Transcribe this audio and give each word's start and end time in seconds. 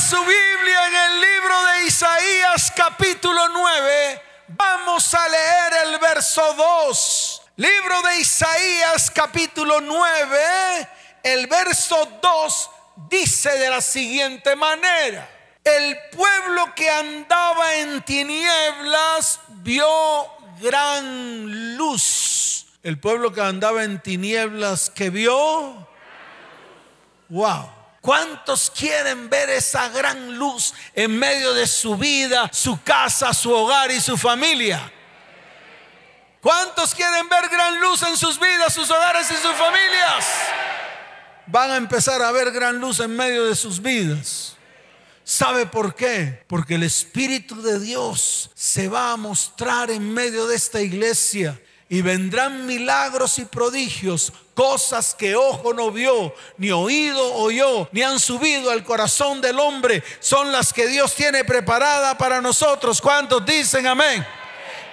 su 0.00 0.16
Biblia 0.16 0.86
en 0.86 0.94
el 0.94 1.20
libro 1.20 1.64
de 1.66 1.86
Isaías 1.86 2.72
capítulo 2.74 3.48
9, 3.50 4.22
vamos 4.48 5.14
a 5.14 5.28
leer 5.28 5.86
el 5.88 5.98
verso 5.98 6.54
2. 6.54 7.42
Libro 7.56 8.00
de 8.02 8.20
Isaías 8.20 9.10
capítulo 9.10 9.82
9, 9.82 10.88
el 11.22 11.46
verso 11.48 12.18
2 12.22 12.70
dice 13.10 13.50
de 13.58 13.68
la 13.68 13.82
siguiente 13.82 14.56
manera. 14.56 15.28
El 15.62 15.98
pueblo 16.16 16.74
que 16.74 16.88
andaba 16.88 17.74
en 17.74 18.02
tinieblas 18.02 19.40
vio 19.48 19.86
gran 20.62 21.76
luz. 21.76 22.66
El 22.82 22.98
pueblo 22.98 23.32
que 23.32 23.42
andaba 23.42 23.84
en 23.84 24.00
tinieblas 24.00 24.88
que 24.88 25.10
vio. 25.10 25.86
Wow. 27.28 27.79
¿Cuántos 28.00 28.70
quieren 28.70 29.28
ver 29.28 29.50
esa 29.50 29.88
gran 29.90 30.38
luz 30.38 30.72
en 30.94 31.18
medio 31.18 31.52
de 31.52 31.66
su 31.66 31.96
vida, 31.96 32.48
su 32.52 32.82
casa, 32.82 33.34
su 33.34 33.52
hogar 33.52 33.90
y 33.90 34.00
su 34.00 34.16
familia? 34.16 34.90
¿Cuántos 36.40 36.94
quieren 36.94 37.28
ver 37.28 37.48
gran 37.50 37.78
luz 37.80 38.02
en 38.02 38.16
sus 38.16 38.40
vidas, 38.40 38.72
sus 38.72 38.90
hogares 38.90 39.30
y 39.30 39.34
sus 39.34 39.54
familias? 39.54 40.26
Van 41.46 41.70
a 41.70 41.76
empezar 41.76 42.22
a 42.22 42.32
ver 42.32 42.50
gran 42.50 42.78
luz 42.78 43.00
en 43.00 43.14
medio 43.14 43.44
de 43.44 43.54
sus 43.54 43.82
vidas. 43.82 44.56
¿Sabe 45.22 45.66
por 45.66 45.94
qué? 45.94 46.42
Porque 46.46 46.76
el 46.76 46.82
Espíritu 46.82 47.60
de 47.60 47.78
Dios 47.78 48.50
se 48.54 48.88
va 48.88 49.12
a 49.12 49.16
mostrar 49.16 49.90
en 49.90 50.12
medio 50.14 50.46
de 50.46 50.56
esta 50.56 50.80
iglesia 50.80 51.60
y 51.90 52.00
vendrán 52.00 52.66
milagros 52.66 53.38
y 53.38 53.44
prodigios, 53.44 54.32
cosas 54.60 55.14
que 55.14 55.34
ojo 55.34 55.72
no 55.72 55.90
vio, 55.90 56.34
ni 56.58 56.70
oído 56.70 57.32
oyó, 57.36 57.88
ni 57.92 58.02
han 58.02 58.20
subido 58.20 58.70
al 58.70 58.84
corazón 58.84 59.40
del 59.40 59.58
hombre, 59.58 60.04
son 60.18 60.52
las 60.52 60.70
que 60.70 60.86
Dios 60.86 61.14
tiene 61.14 61.46
preparada 61.46 62.18
para 62.18 62.42
nosotros. 62.42 63.00
¿Cuántos 63.00 63.46
dicen 63.46 63.86
amén? 63.86 64.22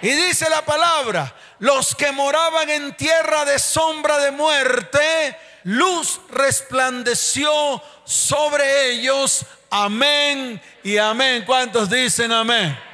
Y 0.02 0.08
dice 0.08 0.50
la 0.50 0.64
palabra, 0.64 1.36
los 1.60 1.94
que 1.94 2.14
moraban 2.14 2.70
en 2.70 2.96
tierra 2.96 3.44
de 3.44 3.60
sombra 3.60 4.20
de 4.20 4.32
muerte, 4.32 5.38
luz 5.64 6.22
resplandeció 6.30 7.84
sobre 8.06 8.92
ellos. 8.92 9.46
Amén 9.70 10.62
y 10.82 10.98
amén. 10.98 11.44
¿Cuántos 11.46 11.90
dicen 11.90 12.32
amén? 12.32 12.87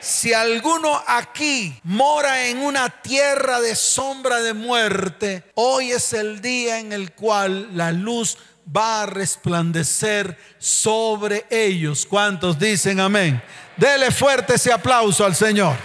Si 0.00 0.32
alguno 0.32 1.02
aquí 1.06 1.78
mora 1.82 2.46
en 2.46 2.58
una 2.58 2.88
tierra 2.88 3.60
de 3.60 3.74
sombra 3.74 4.40
de 4.40 4.54
muerte, 4.54 5.44
hoy 5.54 5.90
es 5.90 6.12
el 6.12 6.40
día 6.40 6.78
en 6.78 6.92
el 6.92 7.12
cual 7.12 7.76
la 7.76 7.90
luz 7.90 8.38
va 8.74 9.02
a 9.02 9.06
resplandecer 9.06 10.38
sobre 10.58 11.46
ellos. 11.50 12.06
¿Cuántos 12.06 12.58
dicen 12.58 13.00
amén? 13.00 13.42
Dele 13.76 14.10
fuerte 14.10 14.54
ese 14.54 14.72
aplauso 14.72 15.24
al 15.24 15.34
Señor. 15.34 15.76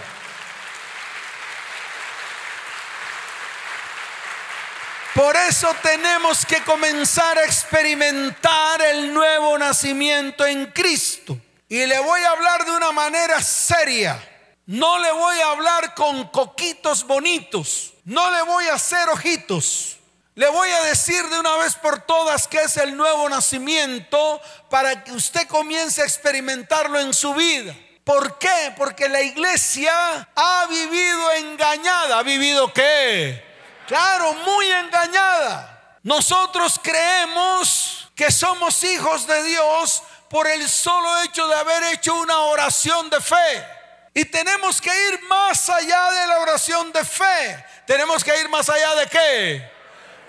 Por 5.15 5.35
eso 5.35 5.67
tenemos 5.83 6.43
que 6.43 6.63
comenzar 6.63 7.37
a 7.37 7.45
experimentar 7.45 8.81
el 8.81 9.13
nuevo 9.13 9.57
nacimiento 9.59 10.45
en 10.45 10.65
Cristo. 10.67 11.37
Y 11.73 11.87
le 11.87 11.97
voy 12.01 12.21
a 12.21 12.29
hablar 12.29 12.65
de 12.65 12.71
una 12.71 12.91
manera 12.91 13.41
seria. 13.41 14.23
No 14.67 14.99
le 14.99 15.11
voy 15.11 15.39
a 15.39 15.49
hablar 15.49 15.95
con 15.95 16.27
coquitos 16.27 17.03
bonitos. 17.03 17.95
No 18.05 18.29
le 18.29 18.43
voy 18.43 18.67
a 18.67 18.75
hacer 18.75 19.09
ojitos. 19.09 19.97
Le 20.35 20.47
voy 20.49 20.69
a 20.69 20.83
decir 20.83 21.27
de 21.29 21.39
una 21.39 21.57
vez 21.57 21.73
por 21.73 22.01
todas 22.01 22.47
que 22.47 22.61
es 22.61 22.77
el 22.77 22.95
nuevo 22.95 23.27
nacimiento 23.27 24.39
para 24.69 25.03
que 25.03 25.13
usted 25.13 25.47
comience 25.47 26.03
a 26.03 26.05
experimentarlo 26.05 26.99
en 26.99 27.11
su 27.11 27.33
vida. 27.33 27.75
¿Por 28.03 28.37
qué? 28.37 28.75
Porque 28.77 29.09
la 29.09 29.23
iglesia 29.23 30.29
ha 30.35 30.67
vivido 30.67 31.31
engañada. 31.31 32.19
¿Ha 32.19 32.23
vivido 32.23 32.71
qué? 32.71 33.43
Claro, 33.87 34.31
muy 34.45 34.67
engañada. 34.67 35.97
Nosotros 36.03 36.79
creemos 36.83 38.11
que 38.13 38.31
somos 38.31 38.83
hijos 38.83 39.25
de 39.25 39.41
Dios 39.41 40.03
por 40.33 40.47
el 40.47 40.67
solo 40.67 41.21
hecho 41.21 41.47
de 41.47 41.53
haber 41.53 41.83
hecho 41.93 42.15
una 42.15 42.39
oración 42.39 43.07
de 43.07 43.21
fe. 43.21 43.67
Y 44.15 44.25
tenemos 44.25 44.81
que 44.81 44.89
ir 45.09 45.21
más 45.27 45.69
allá 45.69 46.09
de 46.09 46.25
la 46.27 46.39
oración 46.39 46.91
de 46.91 47.05
fe. 47.05 47.63
Tenemos 47.85 48.23
que 48.23 48.35
ir 48.39 48.49
más 48.49 48.67
allá 48.67 48.95
de 48.95 49.07
qué. 49.09 49.71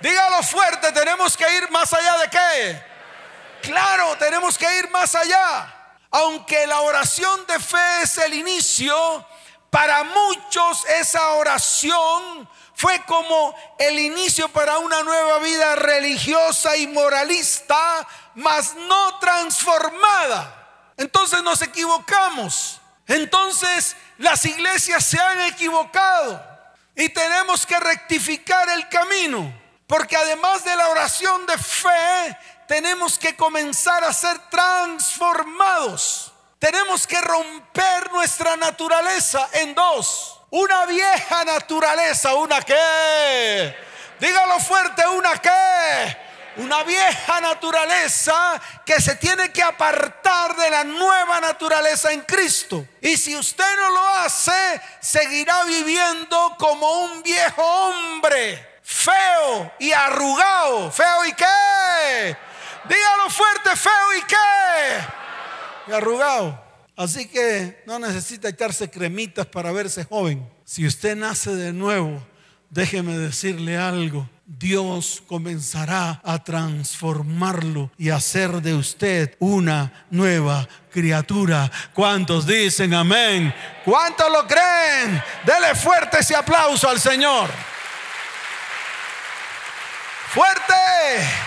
Dígalo 0.02 0.42
fuerte, 0.42 0.92
tenemos 0.92 1.34
que 1.38 1.50
ir 1.56 1.70
más 1.70 1.90
allá 1.94 2.18
de 2.18 2.28
qué. 2.28 2.82
Claro, 3.62 4.14
tenemos 4.18 4.58
que 4.58 4.78
ir 4.78 4.90
más 4.90 5.14
allá. 5.14 5.74
Aunque 6.10 6.66
la 6.66 6.82
oración 6.82 7.46
de 7.46 7.58
fe 7.58 8.02
es 8.02 8.18
el 8.18 8.34
inicio, 8.34 9.26
para 9.70 10.04
muchos 10.04 10.84
esa 10.84 11.30
oración 11.30 12.46
fue 12.74 13.04
como 13.06 13.54
el 13.78 13.98
inicio 13.98 14.48
para 14.48 14.78
una 14.78 15.02
nueva 15.02 15.38
vida 15.38 15.76
religiosa 15.76 16.76
y 16.76 16.86
moralista, 16.86 18.06
mas 18.34 18.74
no 18.74 19.18
transformada. 19.18 20.92
Entonces 20.96 21.42
nos 21.42 21.62
equivocamos. 21.62 22.80
Entonces 23.06 23.96
las 24.18 24.44
iglesias 24.44 25.04
se 25.04 25.20
han 25.20 25.40
equivocado 25.42 26.42
y 26.96 27.08
tenemos 27.08 27.66
que 27.66 27.78
rectificar 27.78 28.68
el 28.70 28.88
camino. 28.88 29.62
Porque 29.86 30.16
además 30.16 30.64
de 30.64 30.74
la 30.76 30.88
oración 30.88 31.44
de 31.46 31.58
fe, 31.58 32.38
tenemos 32.66 33.18
que 33.18 33.36
comenzar 33.36 34.02
a 34.02 34.12
ser 34.12 34.38
transformados. 34.50 36.32
Tenemos 36.58 37.06
que 37.06 37.20
romper 37.20 38.10
nuestra 38.12 38.56
naturaleza 38.56 39.48
en 39.52 39.74
dos. 39.74 40.33
Una 40.54 40.86
vieja 40.86 41.44
naturaleza, 41.44 42.36
una 42.36 42.62
qué. 42.62 43.76
Dígalo 44.20 44.60
fuerte, 44.60 45.04
una 45.04 45.36
qué. 45.38 46.16
Una 46.58 46.84
vieja 46.84 47.40
naturaleza 47.40 48.62
que 48.86 49.00
se 49.02 49.16
tiene 49.16 49.50
que 49.50 49.64
apartar 49.64 50.54
de 50.54 50.70
la 50.70 50.84
nueva 50.84 51.40
naturaleza 51.40 52.12
en 52.12 52.20
Cristo. 52.20 52.86
Y 53.00 53.16
si 53.16 53.36
usted 53.36 53.64
no 53.78 53.90
lo 53.90 54.08
hace, 54.18 54.80
seguirá 55.00 55.64
viviendo 55.64 56.54
como 56.56 56.88
un 57.02 57.24
viejo 57.24 57.60
hombre, 57.60 58.78
feo 58.84 59.72
y 59.80 59.90
arrugado. 59.90 60.92
¿Feo 60.92 61.24
y 61.24 61.32
qué? 61.32 62.36
Dígalo 62.84 63.28
fuerte, 63.28 63.74
feo 63.74 64.12
y 64.18 64.22
qué. 64.22 65.04
Y 65.88 65.92
arrugado. 65.94 66.63
Así 66.96 67.26
que 67.26 67.82
no 67.86 67.98
necesita 67.98 68.48
echarse 68.48 68.88
cremitas 68.88 69.46
para 69.46 69.72
verse 69.72 70.04
joven. 70.04 70.48
Si 70.64 70.86
usted 70.86 71.16
nace 71.16 71.54
de 71.54 71.72
nuevo, 71.72 72.22
déjeme 72.70 73.18
decirle 73.18 73.76
algo. 73.76 74.28
Dios 74.46 75.22
comenzará 75.26 76.20
a 76.22 76.44
transformarlo 76.44 77.90
y 77.96 78.10
hacer 78.10 78.60
de 78.60 78.74
usted 78.74 79.34
una 79.38 80.06
nueva 80.10 80.68
criatura. 80.90 81.70
¿Cuántos 81.94 82.46
dicen 82.46 82.92
amén? 82.92 83.52
¿Cuántos 83.84 84.30
lo 84.30 84.46
creen? 84.46 85.22
Dele 85.44 85.74
fuerte 85.74 86.18
ese 86.20 86.36
aplauso 86.36 86.88
al 86.88 87.00
Señor. 87.00 87.50
Fuerte. 90.28 91.43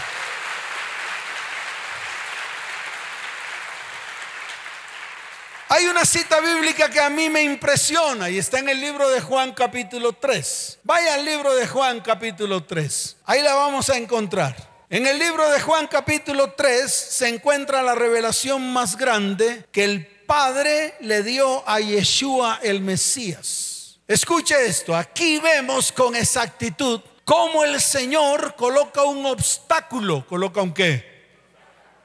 Hay 5.70 5.86
una 5.88 6.06
cita 6.06 6.40
bíblica 6.40 6.90
que 6.90 7.02
a 7.02 7.10
mí 7.10 7.30
me 7.30 7.44
impresiona 7.44 8.30
y 8.30 8.38
está 8.38 8.60
en 8.60 8.70
el 8.70 8.80
libro 8.80 9.10
de 9.10 9.20
Juan 9.20 9.52
capítulo 9.52 10.14
3. 10.14 10.80
Vaya 10.84 11.16
al 11.16 11.26
libro 11.26 11.54
de 11.56 11.68
Juan 11.68 12.00
capítulo 12.00 12.64
3. 12.64 13.18
Ahí 13.26 13.42
la 13.42 13.54
vamos 13.54 13.90
a 13.90 13.98
encontrar. 13.98 14.56
En 14.90 15.06
el 15.06 15.20
libro 15.20 15.50
de 15.50 15.60
Juan 15.60 15.88
capítulo 15.88 16.54
3 16.54 16.90
se 16.90 17.28
encuentra 17.28 17.84
la 17.84 17.96
revelación 17.96 18.72
más 18.72 18.96
grande 18.96 19.66
que 19.74 19.84
el 19.84 20.08
Padre 20.08 20.96
le 21.02 21.22
dio 21.22 21.68
a 21.68 21.82
Yeshua 21.82 22.62
el 22.64 22.80
Mesías. 22.80 24.00
Escuche 24.08 24.68
esto, 24.68 24.96
aquí 24.96 25.38
vemos 25.40 25.92
con 25.92 26.16
exactitud 26.16 27.02
cómo 27.26 27.66
el 27.66 27.82
Señor 27.82 28.56
coloca 28.56 29.04
un 29.04 29.26
obstáculo. 29.26 30.26
¿Coloca 30.28 30.62
un 30.62 30.74
qué? 30.74 31.26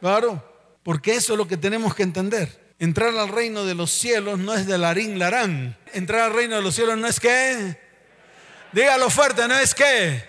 Claro, 0.00 0.42
porque 0.82 1.14
eso 1.14 1.34
es 1.34 1.38
lo 1.38 1.46
que 1.46 1.56
tenemos 1.56 1.94
que 1.94 2.02
entender. 2.02 2.61
Entrar 2.82 3.16
al 3.16 3.28
reino 3.28 3.64
de 3.64 3.76
los 3.76 3.92
cielos 3.92 4.40
no 4.40 4.54
es 4.54 4.66
de 4.66 4.76
larín 4.76 5.16
larán. 5.16 5.78
Entrar 5.92 6.22
al 6.22 6.32
reino 6.34 6.56
de 6.56 6.62
los 6.62 6.74
cielos 6.74 6.98
no 6.98 7.06
es 7.06 7.20
que. 7.20 7.78
Dígalo 8.72 9.08
fuerte, 9.08 9.46
no 9.46 9.56
es 9.56 9.72
que. 9.72 10.24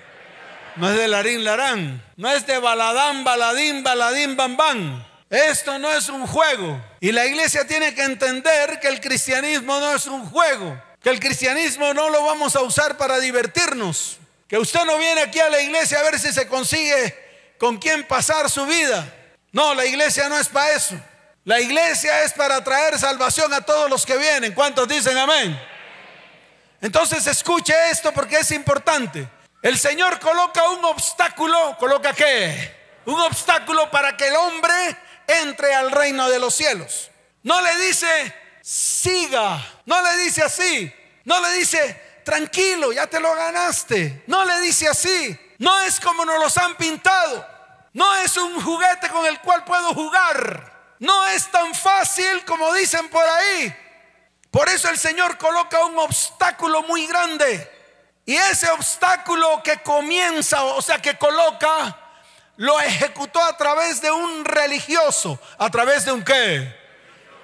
No 0.76 0.88
es 0.92 0.96
de 0.96 1.08
larín 1.08 1.44
larán. 1.44 2.04
No 2.16 2.30
es 2.30 2.46
de 2.46 2.60
baladán, 2.60 3.24
baladín, 3.24 3.82
baladín, 3.82 4.38
bam, 4.38 4.56
bam. 4.56 5.04
Esto 5.32 5.80
no 5.80 5.92
es 5.92 6.10
un 6.10 6.28
juego. 6.28 6.80
Y 7.00 7.12
la 7.12 7.26
iglesia 7.26 7.66
tiene 7.66 7.96
que 7.96 8.04
entender 8.04 8.80
que 8.80 8.88
el 8.88 9.02
cristianismo 9.02 9.80
no 9.80 9.96
es 9.96 10.06
un 10.06 10.24
juego. 10.30 10.80
Que 11.02 11.10
el 11.10 11.20
cristianismo 11.20 11.92
no 11.96 12.12
lo 12.12 12.24
vamos 12.24 12.56
a 12.56 12.62
usar 12.62 12.98
para 12.98 13.20
divertirnos. 13.20 14.18
Que 14.48 14.60
usted 14.60 14.86
no 14.86 15.00
viene 15.00 15.22
aquí 15.22 15.40
a 15.40 15.50
la 15.50 15.60
iglesia 15.60 16.02
a 16.02 16.04
ver 16.04 16.20
si 16.20 16.32
se 16.32 16.48
consigue 16.48 17.18
con 17.58 17.80
quién 17.80 18.04
pasar 18.04 18.48
su 18.48 18.64
vida. 18.68 19.12
No, 19.52 19.74
la 19.74 19.88
iglesia 19.88 20.30
no 20.30 20.38
es 20.38 20.50
para 20.50 20.72
eso. 20.74 21.02
La 21.46 21.60
iglesia 21.60 22.24
es 22.24 22.34
para 22.34 22.64
traer 22.64 22.98
salvación 22.98 23.54
a 23.54 23.62
todos 23.62 23.90
los 23.90 24.06
que 24.06 24.18
vienen. 24.18 24.54
¿Cuántos 24.54 24.88
dicen 24.88 25.18
amén? 25.18 25.60
Entonces 26.80 27.26
escuche 27.28 27.74
esto 27.90 28.14
porque 28.14 28.38
es 28.38 28.52
importante. 28.52 29.28
El 29.62 29.78
Señor 29.78 30.20
coloca 30.20 30.70
un 30.70 30.84
obstáculo, 30.86 31.78
¿coloca 31.78 32.14
qué? 32.14 33.02
Un 33.06 33.20
obstáculo 33.20 33.90
para 33.92 34.16
que 34.16 34.28
el 34.28 34.36
hombre 34.36 34.98
entre 35.28 35.74
al 35.74 35.92
reino 35.92 36.30
de 36.30 36.40
los 36.40 36.54
cielos. 36.54 37.10
No 37.44 37.62
le 37.62 37.76
dice, 37.88 38.36
siga, 38.62 39.66
no 39.86 40.02
le 40.02 40.18
dice 40.18 40.44
así, 40.44 40.94
no 41.26 41.42
le 41.42 41.52
dice, 41.54 42.22
tranquilo, 42.24 42.92
ya 42.94 43.08
te 43.08 43.20
lo 43.20 43.34
ganaste, 43.36 44.24
no 44.28 44.46
le 44.46 44.62
dice 44.62 44.88
así, 44.88 45.38
no 45.60 45.80
es 45.82 46.00
como 46.00 46.24
nos 46.26 46.40
los 46.40 46.58
han 46.58 46.76
pintado, 46.76 47.46
no 47.94 48.16
es 48.18 48.36
un 48.38 48.62
juguete 48.62 49.10
con 49.10 49.26
el 49.26 49.40
cual 49.40 49.64
puedo 49.66 49.94
jugar, 49.94 50.73
no 51.04 51.28
es 51.28 51.52
tan 51.52 51.76
fácil 51.76 52.46
como 52.46 52.74
dicen 52.74 53.10
por 53.10 53.26
ahí. 53.28 53.76
Por 54.50 54.70
eso 54.70 54.90
el 54.90 54.98
Señor 54.98 55.38
coloca 55.38 55.84
un 55.86 56.00
obstáculo 56.00 56.82
muy 56.84 57.06
grande. 57.08 57.70
Y 58.26 58.36
ese 58.36 58.70
obstáculo 58.70 59.62
que 59.64 59.82
comienza, 59.82 60.64
o 60.64 60.82
sea, 60.82 61.00
que 61.00 61.18
coloca, 61.18 62.00
lo 62.56 62.80
ejecutó 62.80 63.44
a 63.44 63.58
través 63.58 64.00
de 64.00 64.12
un 64.12 64.46
religioso, 64.46 65.38
a 65.58 65.70
través 65.70 66.06
de 66.06 66.14
un 66.14 66.24
qué? 66.24 66.74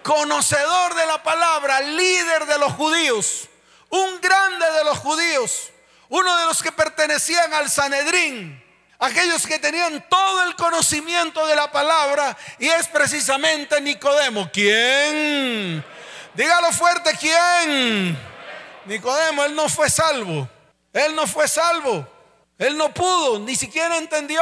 Conocedor 0.03 0.95
de 0.95 1.06
la 1.06 1.21
palabra, 1.21 1.81
líder 1.81 2.45
de 2.45 2.59
los 2.59 2.71
judíos, 2.73 3.50
un 3.89 4.21
grande 4.21 4.71
de 4.71 4.85
los 4.85 4.97
judíos, 5.00 5.69
uno 6.07 6.38
de 6.38 6.45
los 6.45 6.63
que 6.63 6.71
pertenecían 6.71 7.53
al 7.53 7.69
Sanedrín, 7.69 8.63
aquellos 9.00 9.48
que 9.48 9.57
tenían 9.57 10.06
todo 10.10 10.44
el 10.44 10.56
conocimiento 10.56 11.48
de 11.48 11.56
la 11.56 11.72
palabra, 11.72 12.38
y 12.60 12.68
es 12.68 12.88
precisamente 12.88 13.80
Nicodemo. 13.81 14.50
¿Quién? 14.51 15.84
Dígalo 16.34 16.72
fuerte, 16.72 17.18
¿quién? 17.19 18.18
Nicodemo, 18.86 19.44
él 19.46 19.56
no 19.56 19.69
fue 19.69 19.90
salvo. 19.90 20.48
Él 20.94 21.16
no 21.16 21.25
fue 21.25 21.48
salvo. 21.48 22.07
Él 22.57 22.78
no 22.78 22.94
pudo, 22.94 23.40
ni 23.40 23.56
siquiera 23.56 23.98
entendió. 23.98 24.42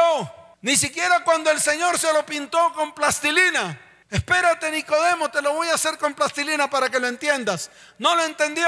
Ni 0.60 0.76
siquiera 0.76 1.22
cuando 1.22 1.50
el 1.50 1.60
Señor 1.60 1.98
se 1.98 2.12
lo 2.12 2.26
pintó 2.26 2.72
con 2.72 2.92
plastilina. 2.92 3.80
Espérate, 4.10 4.70
Nicodemo, 4.70 5.30
te 5.30 5.40
lo 5.40 5.52
voy 5.52 5.68
a 5.68 5.74
hacer 5.74 5.98
con 5.98 6.14
plastilina 6.14 6.68
para 6.68 6.88
que 6.88 6.98
lo 6.98 7.06
entiendas. 7.06 7.70
No 7.98 8.14
lo 8.16 8.24
entendió. 8.24 8.66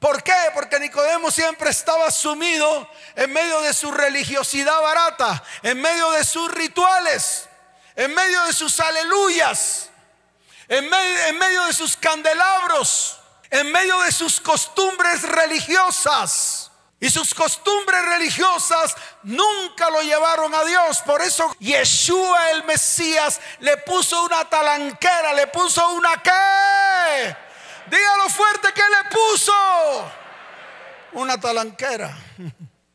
¿Por 0.00 0.22
qué? 0.24 0.34
Porque 0.54 0.80
Nicodemo 0.80 1.30
siempre 1.30 1.70
estaba 1.70 2.10
sumido 2.10 2.90
en 3.14 3.32
medio 3.32 3.60
de 3.60 3.72
su 3.72 3.92
religiosidad 3.92 4.80
barata, 4.80 5.44
en 5.62 5.80
medio 5.80 6.10
de 6.10 6.24
sus 6.24 6.50
rituales, 6.50 7.48
en 7.94 8.12
medio 8.12 8.42
de 8.44 8.52
sus 8.52 8.80
aleluyas 8.80 9.90
en 10.70 10.88
medio, 11.38 11.66
de 11.66 11.72
sus 11.72 11.96
candelabros, 11.96 13.18
en 13.50 13.72
medio 13.72 14.00
de 14.02 14.12
sus 14.12 14.40
costumbres 14.40 15.22
religiosas. 15.22 16.70
Y 17.00 17.10
sus 17.10 17.34
costumbres 17.34 18.04
religiosas 18.04 18.94
nunca 19.24 19.90
lo 19.90 20.02
llevaron 20.02 20.54
a 20.54 20.62
Dios. 20.64 20.98
Por 20.98 21.22
eso 21.22 21.56
Yeshua 21.58 22.50
el 22.52 22.62
Mesías 22.64 23.40
le 23.60 23.78
puso 23.78 24.22
una 24.22 24.48
talanquera, 24.48 25.32
le 25.32 25.48
puso 25.48 25.88
una 25.88 26.22
qué. 26.22 27.36
Dígalo 27.90 28.28
fuerte 28.28 28.68
que 28.74 28.80
le 28.82 29.10
puso. 29.10 29.52
Una 31.12 31.40
talanquera. 31.40 32.16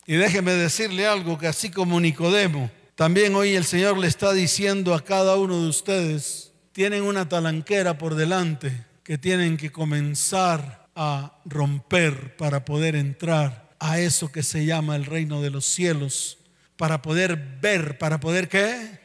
Y 0.05 0.15
déjeme 0.15 0.53
decirle 0.53 1.05
algo 1.07 1.37
que 1.37 1.47
así 1.47 1.69
como 1.69 1.99
Nicodemo, 1.99 2.71
también 2.95 3.35
hoy 3.35 3.55
el 3.55 3.65
Señor 3.65 3.97
le 3.97 4.07
está 4.07 4.31
diciendo 4.31 4.93
a 4.93 5.03
cada 5.03 5.35
uno 5.35 5.61
de 5.61 5.67
ustedes, 5.67 6.53
tienen 6.71 7.03
una 7.03 7.27
talanquera 7.27 7.97
por 7.97 8.15
delante 8.15 8.85
que 9.03 9.17
tienen 9.17 9.57
que 9.57 9.71
comenzar 9.71 10.87
a 10.95 11.39
romper 11.43 12.37
para 12.37 12.63
poder 12.63 12.95
entrar 12.95 13.69
a 13.79 13.99
eso 13.99 14.31
que 14.31 14.43
se 14.43 14.65
llama 14.65 14.95
el 14.95 15.05
reino 15.05 15.41
de 15.41 15.49
los 15.49 15.65
cielos, 15.65 16.37
para 16.77 17.01
poder 17.01 17.35
ver, 17.61 17.97
para 17.97 18.19
poder 18.19 18.47
qué? 18.47 18.99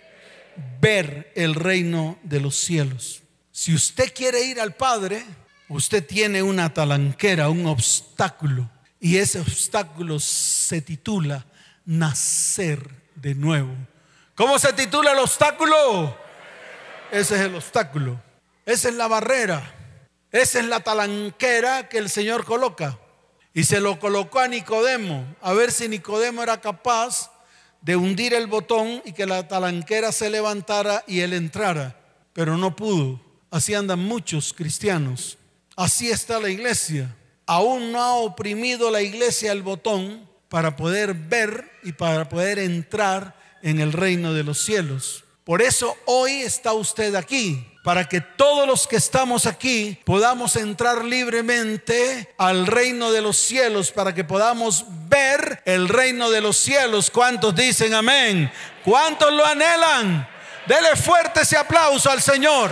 Ver 0.81 1.33
el 1.35 1.55
reino 1.55 2.19
de 2.23 2.41
los 2.41 2.57
cielos. 2.57 3.23
Si 3.51 3.75
usted 3.75 4.13
quiere 4.15 4.45
ir 4.45 4.61
al 4.61 4.75
Padre, 4.75 5.25
usted 5.71 6.07
tiene 6.07 6.43
una 6.43 6.75
talanquera, 6.75 7.49
un 7.49 7.65
obstáculo, 7.67 8.69
y 9.01 9.17
ese 9.17 9.41
obstáculo 9.41 10.21
se 10.21 10.83
titula 10.83 11.47
nacer 11.87 12.91
de 13.15 13.35
nuevo. 13.35 13.75
¿Cómo 14.35 14.59
se 14.59 14.73
titula 14.73 15.13
el 15.13 15.19
obstáculo? 15.19 16.17
Ese 17.11 17.37
es 17.37 17.41
el 17.41 17.55
obstáculo. 17.55 18.21
Esa 18.67 18.89
es 18.89 18.95
la 18.95 19.09
barrera. 19.09 19.75
Esa 20.31 20.61
es 20.61 20.67
la 20.67 20.81
talanquera 20.81 21.89
que 21.89 21.99
el 21.99 22.11
Señor 22.11 22.45
coloca. 22.45 22.99
Y 23.53 23.65
se 23.65 23.81
lo 23.81 23.99
colocó 23.99 24.39
a 24.39 24.49
Nicodemo, 24.49 25.25
a 25.41 25.53
ver 25.53 25.73
si 25.73 25.89
Nicodemo 25.89 26.43
era 26.43 26.61
capaz 26.61 27.33
de 27.81 27.97
hundir 27.97 28.35
el 28.35 28.47
botón 28.47 29.03
y 29.05 29.13
que 29.13 29.27
la 29.27 29.49
talanquera 29.49 30.13
se 30.13 30.31
levantara 30.31 31.03
y 31.07 31.21
él 31.21 31.33
entrara. 31.33 31.97
Pero 32.33 32.57
no 32.57 32.77
pudo. 32.77 33.21
Así 33.51 33.75
andan 33.75 33.99
muchos 33.99 34.53
cristianos. 34.53 35.37
Así 35.77 36.11
está 36.11 36.39
la 36.41 36.49
iglesia. 36.49 37.15
Aún 37.47 37.93
no 37.93 38.01
ha 38.01 38.15
oprimido 38.15 38.91
la 38.91 39.03
iglesia 39.03 39.53
el 39.53 39.63
botón 39.63 40.29
para 40.49 40.77
poder 40.77 41.15
ver 41.15 41.71
y 41.83 41.93
para 41.93 42.29
poder 42.29 42.59
entrar 42.59 43.35
en 43.63 43.81
el 43.81 43.93
reino 43.93 44.35
de 44.35 44.45
los 44.45 44.59
cielos. 44.63 45.25
Por 45.45 45.63
eso 45.63 45.97
hoy 46.05 46.43
está 46.43 46.73
usted 46.73 47.15
aquí, 47.15 47.67
para 47.83 48.09
que 48.09 48.21
todos 48.21 48.69
los 48.69 48.87
que 48.87 48.97
estamos 48.97 49.47
aquí 49.47 49.99
podamos 50.05 50.55
entrar 50.57 51.05
libremente 51.05 52.33
al 52.37 52.67
reino 52.67 53.11
de 53.11 53.23
los 53.23 53.37
cielos, 53.37 53.91
para 53.91 54.15
que 54.15 54.23
podamos 54.23 54.85
ver 55.09 55.63
el 55.65 55.89
reino 55.89 56.31
de 56.31 56.41
los 56.41 56.57
cielos. 56.57 57.11
¿Cuántos 57.11 57.55
dicen 57.55 57.95
amén? 57.95 58.53
¿Cuántos 58.85 59.33
lo 59.33 59.45
anhelan? 59.45 60.29
Dele 60.67 60.95
fuerte 60.95 61.41
ese 61.41 61.57
aplauso 61.57 62.11
al 62.11 62.21
Señor. 62.21 62.71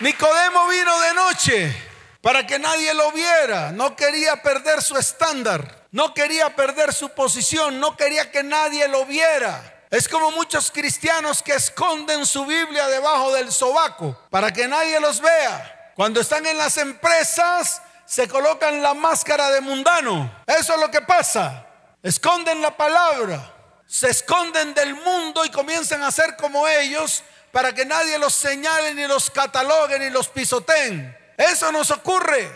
Nicodemo 0.00 0.68
vino 0.68 1.00
de 1.00 1.14
noche 1.14 1.82
para 2.20 2.46
que 2.46 2.58
nadie 2.58 2.94
lo 2.94 3.10
viera, 3.12 3.72
no 3.72 3.96
quería 3.96 4.42
perder 4.42 4.82
su 4.82 4.96
estándar. 4.96 5.78
No 5.90 6.12
quería 6.12 6.54
perder 6.54 6.92
su 6.92 7.08
posición, 7.10 7.80
no 7.80 7.96
quería 7.96 8.30
que 8.30 8.42
nadie 8.42 8.86
lo 8.88 9.06
viera. 9.06 9.86
Es 9.90 10.06
como 10.06 10.30
muchos 10.32 10.70
cristianos 10.70 11.42
que 11.42 11.54
esconden 11.54 12.26
su 12.26 12.44
Biblia 12.44 12.86
debajo 12.88 13.32
del 13.32 13.50
sobaco 13.50 14.18
para 14.28 14.52
que 14.52 14.68
nadie 14.68 15.00
los 15.00 15.20
vea. 15.20 15.92
Cuando 15.96 16.20
están 16.20 16.44
en 16.44 16.58
las 16.58 16.76
empresas 16.76 17.80
se 18.04 18.28
colocan 18.28 18.82
la 18.82 18.92
máscara 18.92 19.50
de 19.50 19.62
mundano. 19.62 20.30
Eso 20.46 20.74
es 20.74 20.80
lo 20.80 20.90
que 20.90 21.00
pasa. 21.00 21.66
Esconden 22.02 22.60
la 22.60 22.76
palabra, 22.76 23.54
se 23.86 24.10
esconden 24.10 24.74
del 24.74 24.94
mundo 24.94 25.44
y 25.46 25.50
comienzan 25.50 26.02
a 26.02 26.10
ser 26.10 26.36
como 26.36 26.68
ellos 26.68 27.24
para 27.52 27.74
que 27.74 27.84
nadie 27.84 28.18
los 28.18 28.34
señale 28.34 28.94
ni 28.94 29.06
los 29.06 29.30
catalogue 29.30 29.98
ni 29.98 30.10
los 30.10 30.28
pisoteen. 30.28 31.16
Eso 31.36 31.70
nos 31.72 31.90
ocurre 31.90 32.50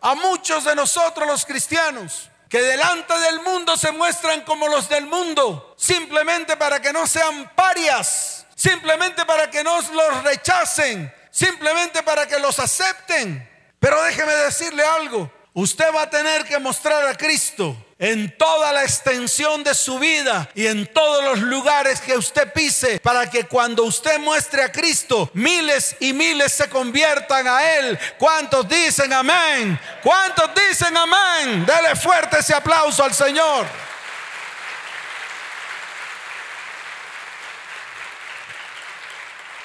a 0.00 0.14
muchos 0.14 0.64
de 0.64 0.74
nosotros 0.74 1.26
los 1.26 1.44
cristianos 1.44 2.28
que 2.48 2.60
delante 2.60 3.18
del 3.18 3.40
mundo 3.40 3.78
se 3.78 3.92
muestran 3.92 4.42
como 4.42 4.68
los 4.68 4.86
del 4.86 5.06
mundo, 5.06 5.74
simplemente 5.78 6.54
para 6.58 6.82
que 6.82 6.92
no 6.92 7.06
sean 7.06 7.50
parias, 7.54 8.46
simplemente 8.54 9.24
para 9.24 9.50
que 9.50 9.64
no 9.64 9.80
los 9.80 10.22
rechacen, 10.22 11.10
simplemente 11.30 12.02
para 12.02 12.26
que 12.26 12.38
los 12.38 12.58
acepten. 12.58 13.48
Pero 13.78 14.02
déjeme 14.02 14.34
decirle 14.34 14.84
algo, 14.84 15.32
usted 15.54 15.94
va 15.94 16.02
a 16.02 16.10
tener 16.10 16.44
que 16.44 16.58
mostrar 16.58 17.08
a 17.08 17.16
Cristo 17.16 17.74
en 18.02 18.36
toda 18.36 18.72
la 18.72 18.82
extensión 18.82 19.62
de 19.62 19.76
su 19.76 19.96
vida 20.00 20.50
y 20.56 20.66
en 20.66 20.92
todos 20.92 21.22
los 21.22 21.38
lugares 21.38 22.00
que 22.00 22.16
usted 22.16 22.52
pise, 22.52 22.98
para 22.98 23.30
que 23.30 23.44
cuando 23.44 23.84
usted 23.84 24.18
muestre 24.18 24.64
a 24.64 24.72
Cristo, 24.72 25.30
miles 25.34 25.94
y 26.00 26.12
miles 26.12 26.50
se 26.50 26.68
conviertan 26.68 27.46
a 27.46 27.76
Él. 27.76 27.96
¿Cuántos 28.18 28.68
dicen 28.68 29.12
amén? 29.12 29.78
¿Cuántos 30.02 30.50
dicen 30.52 30.96
amén? 30.96 31.64
Dele 31.64 31.94
fuerte 31.94 32.40
ese 32.40 32.52
aplauso 32.52 33.04
al 33.04 33.14
Señor. 33.14 33.66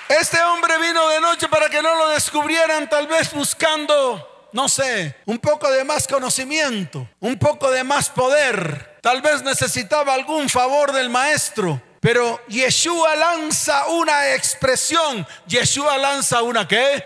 Este 0.10 0.40
hombre 0.44 0.78
vino 0.78 1.10
de 1.10 1.20
noche 1.22 1.50
para 1.50 1.72
que 1.72 1.82
no 1.82 1.96
lo 1.96 2.10
descubrieran, 2.10 2.88
tal 2.88 3.08
vez 3.08 3.34
buscando 3.34 4.37
no 4.54 4.70
sé, 4.70 5.16
un 5.26 5.40
poco 5.40 5.70
de 5.72 5.84
más 5.84 6.08
conocimiento, 6.08 7.08
un 7.20 7.38
poco 7.38 7.70
de 7.72 7.84
más 7.84 8.10
poder. 8.10 9.00
Tal 9.02 9.22
vez 9.22 9.44
necesitaba 9.44 10.14
algún 10.14 10.50
favor 10.50 10.92
del 10.92 11.10
maestro. 11.10 11.82
Pero 12.00 12.40
Yeshua 12.48 13.16
lanza 13.16 13.88
una 13.88 14.34
expresión. 14.34 15.28
Yeshua 15.48 15.98
lanza 15.98 16.42
una 16.42 16.68
qué? 16.68 17.04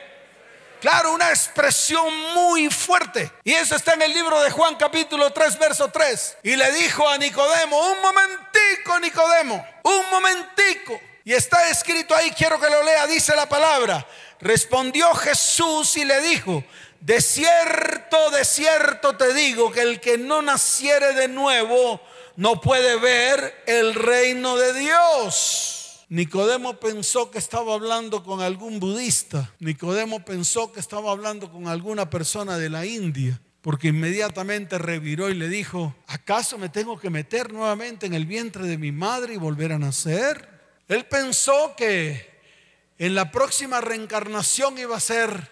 Claro, 0.82 1.14
una 1.14 1.30
expresión 1.30 2.08
muy 2.34 2.70
fuerte. 2.70 3.32
Y 3.44 3.54
eso 3.54 3.76
está 3.76 3.94
en 3.94 4.02
el 4.02 4.14
libro 4.14 4.42
de 4.42 4.50
Juan 4.50 4.76
capítulo 4.76 5.32
3, 5.32 5.60
verso 5.60 5.90
3. 5.90 6.38
Y 6.44 6.56
le 6.56 6.72
dijo 6.72 7.08
a 7.08 7.18
Nicodemo, 7.20 7.80
un 7.92 8.02
momentico, 8.02 9.00
Nicodemo, 9.00 9.66
un 9.84 10.10
momentico. 10.10 11.00
Y 11.24 11.34
está 11.34 11.70
escrito 11.70 12.16
ahí, 12.16 12.32
quiero 12.32 12.60
que 12.60 12.70
lo 12.70 12.82
lea, 12.84 13.06
dice 13.06 13.36
la 13.36 13.48
palabra. 13.48 14.06
Respondió 14.40 15.14
Jesús 15.14 15.98
y 15.98 16.04
le 16.04 16.20
dijo, 16.22 16.64
de 17.02 17.20
cierto, 17.20 18.30
de 18.32 18.46
cierto 18.46 19.18
te 19.18 19.34
digo 19.34 19.72
que 19.72 19.82
el 19.82 20.00
que 20.00 20.18
no 20.18 20.42
naciere 20.42 21.14
de 21.14 21.28
nuevo 21.28 22.00
no 22.36 22.62
puede 22.62 22.98
ver 22.98 23.64
el 23.66 23.94
reino 23.96 24.56
de 24.56 24.74
Dios. 24.74 26.06
Nicodemo 26.10 26.80
pensó 26.80 27.32
que 27.32 27.40
estaba 27.40 27.74
hablando 27.74 28.24
con 28.24 28.42
algún 28.42 28.80
budista. 28.80 29.54
Nicodemo 29.60 30.24
pensó 30.24 30.72
que 30.72 30.80
estaba 30.80 31.12
hablando 31.12 31.52
con 31.52 31.68
alguna 31.68 32.10
persona 32.10 32.58
de 32.58 32.70
la 32.70 32.86
India. 32.86 33.42
Porque 33.62 33.90
inmediatamente 33.90 34.80
reviró 34.80 35.30
y 35.30 35.36
le 35.36 35.48
dijo, 35.48 35.96
¿acaso 36.08 36.58
me 36.58 36.70
tengo 36.70 37.00
que 37.00 37.12
meter 37.12 37.54
nuevamente 37.54 38.08
en 38.08 38.16
el 38.16 38.26
vientre 38.26 38.66
de 38.66 38.78
mi 38.78 38.92
madre 38.92 39.36
y 39.36 39.38
volver 39.38 39.72
a 39.72 39.78
nacer? 39.78 40.50
Él 40.88 41.06
pensó 41.06 41.76
que 41.78 42.28
en 42.98 43.14
la 43.14 43.32
próxima 43.32 43.80
reencarnación 43.80 44.80
iba 44.80 44.98
a 44.98 45.00
ser 45.00 45.51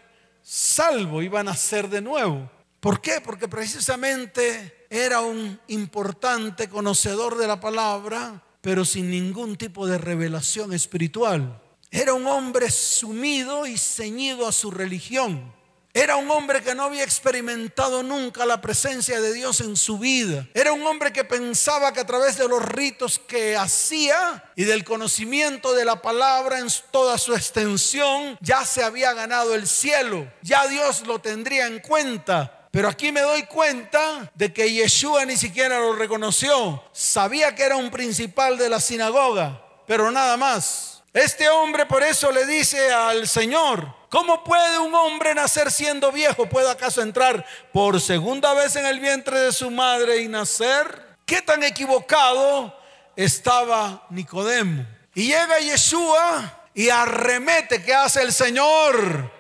salvo, 0.50 1.22
iba 1.22 1.42
a 1.42 1.44
nacer 1.44 1.90
de 1.90 2.02
nuevo. 2.02 2.50
¿Por 2.80 3.02
qué? 3.02 3.22
Porque 3.24 3.48
precisamente 3.48 4.88
era 4.90 5.22
un 5.22 5.60
importante 5.68 6.68
conocedor 6.68 7.38
de 7.38 7.46
la 7.46 7.60
palabra, 7.60 8.44
pero 8.62 8.84
sin 8.84 9.12
ningún 9.12 9.58
tipo 9.58 9.86
de 9.86 10.00
revelación 10.00 10.74
espiritual. 10.74 11.62
Era 11.92 12.16
un 12.16 12.26
hombre 12.26 12.72
sumido 12.72 13.68
y 13.68 13.78
ceñido 13.78 14.48
a 14.48 14.52
su 14.52 14.72
religión. 14.72 15.54
Era 16.00 16.16
un 16.16 16.32
hombre 16.32 16.64
que 16.64 16.74
no 16.74 16.84
había 16.84 17.04
experimentado 17.04 18.04
nunca 18.04 18.46
la 18.46 18.62
presencia 18.62 19.20
de 19.20 19.34
Dios 19.34 19.60
en 19.60 19.76
su 19.76 20.00
vida. 20.00 20.48
Era 20.54 20.72
un 20.72 20.88
hombre 20.88 21.12
que 21.12 21.26
pensaba 21.26 21.92
que 21.92 22.00
a 22.00 22.06
través 22.06 22.38
de 22.38 22.48
los 22.48 22.64
ritos 22.64 23.20
que 23.20 23.58
hacía 23.58 24.50
y 24.56 24.64
del 24.64 24.86
conocimiento 24.86 25.74
de 25.74 25.84
la 25.84 26.02
palabra 26.02 26.60
en 26.60 26.68
toda 26.92 27.18
su 27.18 27.36
extensión, 27.36 28.38
ya 28.40 28.64
se 28.64 28.82
había 28.82 29.12
ganado 29.12 29.54
el 29.54 29.68
cielo. 29.68 30.26
Ya 30.42 30.66
Dios 30.68 31.06
lo 31.06 31.20
tendría 31.20 31.68
en 31.68 31.80
cuenta. 31.82 32.70
Pero 32.72 32.88
aquí 32.88 33.12
me 33.12 33.20
doy 33.20 33.44
cuenta 33.44 34.32
de 34.36 34.54
que 34.54 34.72
Yeshua 34.72 35.26
ni 35.26 35.36
siquiera 35.36 35.80
lo 35.80 35.98
reconoció. 35.98 36.82
Sabía 36.94 37.54
que 37.56 37.64
era 37.64 37.76
un 37.76 37.92
principal 37.92 38.58
de 38.58 38.70
la 38.70 38.80
sinagoga, 38.80 39.62
pero 39.86 40.10
nada 40.12 40.38
más. 40.38 41.04
Este 41.12 41.50
hombre 41.50 41.86
por 41.86 42.04
eso 42.04 42.32
le 42.32 42.46
dice 42.46 42.90
al 42.90 43.28
Señor, 43.28 43.99
¿cómo 44.10 44.44
puede 44.44 44.80
un 44.80 44.94
hombre 44.94 45.34
nacer 45.34 45.72
siendo 45.72 46.12
viejo? 46.12 46.48
¿Puede 46.48 46.70
acaso 46.70 47.02
entrar 47.02 47.46
por 47.72 48.02
segunda 48.02 48.54
vez 48.54 48.76
en 48.76 48.86
el 48.86 49.00
vientre 49.00 49.40
de 49.40 49.54
su 49.54 49.72
madre 49.72 50.22
y 50.22 50.28
nacer? 50.28 51.18
¿Qué 51.26 51.42
tan 51.42 51.64
equivocado 51.64 52.78
estaba 53.16 54.06
Nicodemo? 54.10 54.86
Y 55.14 55.28
llega 55.28 55.60
Yeshua 55.60 56.64
y 56.74 56.90
arremete, 56.90 57.84
¿qué 57.84 57.94
hace 57.94 58.22
el 58.22 58.34
Señor? 58.34 59.32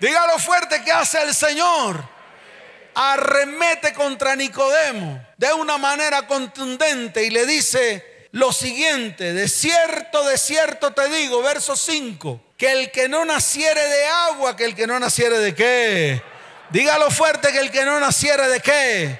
Dígalo 0.00 0.38
fuerte, 0.38 0.82
¿qué 0.84 0.92
hace 0.92 1.22
el 1.22 1.34
Señor? 1.34 2.18
arremete 3.00 3.92
contra 3.94 4.34
Nicodemo 4.34 5.24
de 5.36 5.52
una 5.52 5.78
manera 5.78 6.26
contundente 6.26 7.22
y 7.22 7.30
le 7.30 7.46
dice 7.46 8.04
lo 8.32 8.52
siguiente, 8.52 9.32
de 9.32 9.48
cierto, 9.48 10.24
de 10.24 10.36
cierto 10.36 10.92
te 10.92 11.08
digo, 11.08 11.42
verso 11.42 11.76
5, 11.76 12.40
que 12.56 12.72
el 12.72 12.90
que 12.90 13.08
no 13.08 13.24
naciere 13.24 13.80
de 13.80 14.06
agua, 14.06 14.56
que 14.56 14.64
el 14.64 14.74
que 14.74 14.86
no 14.86 14.98
naciere 14.98 15.38
de 15.38 15.54
qué. 15.54 16.22
Dígalo 16.70 17.10
fuerte 17.10 17.50
que 17.52 17.58
el 17.58 17.70
que 17.70 17.84
no 17.84 17.98
naciere 17.98 18.48
de 18.48 18.60
qué. 18.60 19.18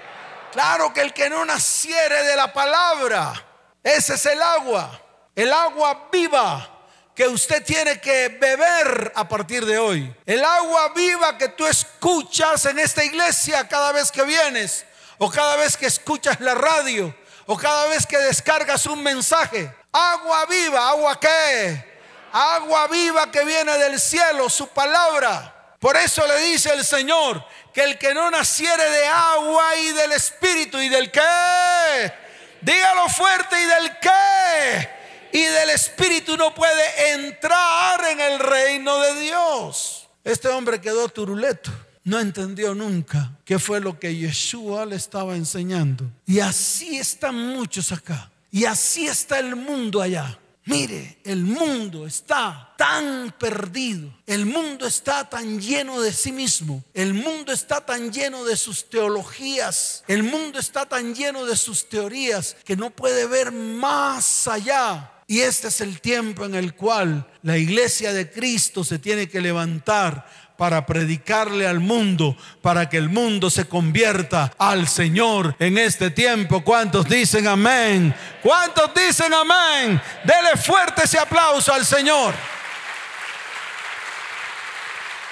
Claro 0.53 0.93
que 0.93 1.00
el 1.00 1.12
que 1.12 1.31
no 1.31 1.45
naciere 1.45 2.23
de 2.25 2.37
la 2.37 2.53
palabra, 2.53 3.45
ese 3.83 4.15
es 4.15 4.27
el 4.27 4.43
agua, 4.43 5.00
el 5.35 5.53
agua 5.53 6.09
viva 6.12 6.75
que 7.15 7.27
usted 7.27 7.65
tiene 7.65 8.00
que 8.00 8.29
beber 8.29 9.12
a 9.15 9.29
partir 9.29 9.67
de 9.67 9.79
hoy. 9.79 10.15
El 10.25 10.45
agua 10.45 10.93
viva 10.95 11.37
que 11.37 11.49
tú 11.49 11.67
escuchas 11.67 12.65
en 12.67 12.79
esta 12.79 13.05
iglesia 13.05 13.67
cada 13.67 13.93
vez 13.93 14.12
que 14.12 14.23
vienes, 14.23 14.85
o 15.19 15.31
cada 15.31 15.57
vez 15.57 15.77
que 15.77 15.87
escuchas 15.87 16.41
la 16.41 16.55
radio, 16.55 17.15
o 17.50 17.57
cada 17.57 17.87
vez 17.87 18.05
que 18.05 18.19
descargas 18.19 18.85
un 18.85 19.02
mensaje. 19.02 19.75
Agua 19.90 20.45
viva, 20.45 20.90
agua 20.90 21.19
qué? 21.19 21.99
Agua 22.31 22.87
viva 22.88 23.31
que 23.31 23.43
viene 23.43 23.76
del 23.78 23.99
cielo, 23.99 24.50
su 24.50 24.69
palabra. 24.69 25.75
Por 25.81 25.97
eso 25.97 26.26
le 26.26 26.38
dice 26.40 26.71
el 26.75 26.85
Señor 26.85 27.43
que 27.73 27.83
el 27.85 27.97
que 27.97 28.12
no 28.12 28.31
naciere 28.31 28.90
de 28.90 29.07
agua 29.07 29.76
y 29.76 29.93
del 29.93 30.12
espíritu 30.12 30.78
y 30.78 30.90
del 30.90 31.11
qué, 31.11 32.12
dígalo 32.61 33.09
fuerte 33.09 33.59
y 33.59 33.64
del 33.64 33.99
qué 33.99 34.99
y 35.33 35.45
del 35.45 35.71
Espíritu 35.71 36.37
no 36.37 36.55
puede 36.55 37.12
entrar 37.12 38.05
en 38.07 38.21
el 38.21 38.38
reino 38.38 38.99
de 39.00 39.21
Dios. 39.21 40.09
Este 40.25 40.49
hombre 40.49 40.81
quedó 40.81 41.09
turuleto. 41.09 41.71
No 42.09 42.19
entendió 42.19 42.75
nunca 42.75 43.33
qué 43.45 43.59
fue 43.59 43.81
lo 43.81 44.00
que 44.00 44.17
Yeshua 44.17 44.87
le 44.87 44.97
estaba 44.97 45.37
enseñando. 45.37 46.11
Y 46.25 46.41
así 46.41 46.97
están 46.97 47.35
muchos 47.35 47.93
acá. 47.93 48.31
Y 48.50 48.65
así 48.65 49.07
está 49.07 49.38
el 49.38 49.55
mundo 49.55 50.00
allá. 50.00 50.38
Mire, 50.65 51.19
el 51.23 51.45
mundo 51.45 52.07
está 52.07 52.73
tan 52.79 53.35
perdido, 53.38 54.11
el 54.27 54.47
mundo 54.47 54.87
está 54.87 55.29
tan 55.29 55.61
lleno 55.61 56.00
de 56.00 56.11
sí 56.15 56.33
mismo, 56.33 56.83
el 56.95 57.12
mundo 57.12 57.53
está 57.53 57.85
tan 57.85 58.11
lleno 58.11 58.43
de 58.45 58.57
sus 58.57 58.88
teologías, 58.88 60.03
el 60.09 60.23
mundo 60.23 60.59
está 60.59 60.87
tan 60.87 61.15
lleno 61.15 61.45
de 61.45 61.57
sus 61.57 61.91
teorías 61.91 62.57
que 62.65 62.77
no 62.77 62.88
puede 62.88 63.27
ver 63.27 63.53
más 63.53 64.49
allá 64.49 65.12
y 65.31 65.41
este 65.41 65.69
es 65.69 65.83
el 65.83 66.00
tiempo 66.00 66.47
en 66.47 66.55
el 66.55 66.75
cual 66.75 67.29
la 67.43 67.59
iglesia 67.59 68.15
de 68.15 68.31
Cristo 68.31 68.83
se 68.83 68.99
tiene 68.99 69.29
que 69.29 69.43
levantar 69.43 70.48
para 70.59 70.85
predicarle 70.87 71.69
al 71.69 71.79
mundo, 71.79 72.37
para 72.61 72.88
que 72.88 72.97
el 72.97 73.09
mundo 73.09 73.49
se 73.49 73.69
convierta 73.69 74.53
al 74.59 74.88
Señor 74.88 75.55
en 75.61 75.79
este 75.79 76.11
tiempo. 76.11 76.65
¿Cuántos 76.65 77.09
dicen 77.09 77.47
amén? 77.47 78.12
¿Cuántos 78.43 78.93
dicen 78.93 79.33
amén? 79.33 80.03
Dele 80.25 80.57
fuerte 80.57 81.05
ese 81.05 81.17
aplauso 81.17 81.73
al 81.73 81.87
Señor. 81.87 82.35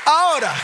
Ahora, 0.05 0.55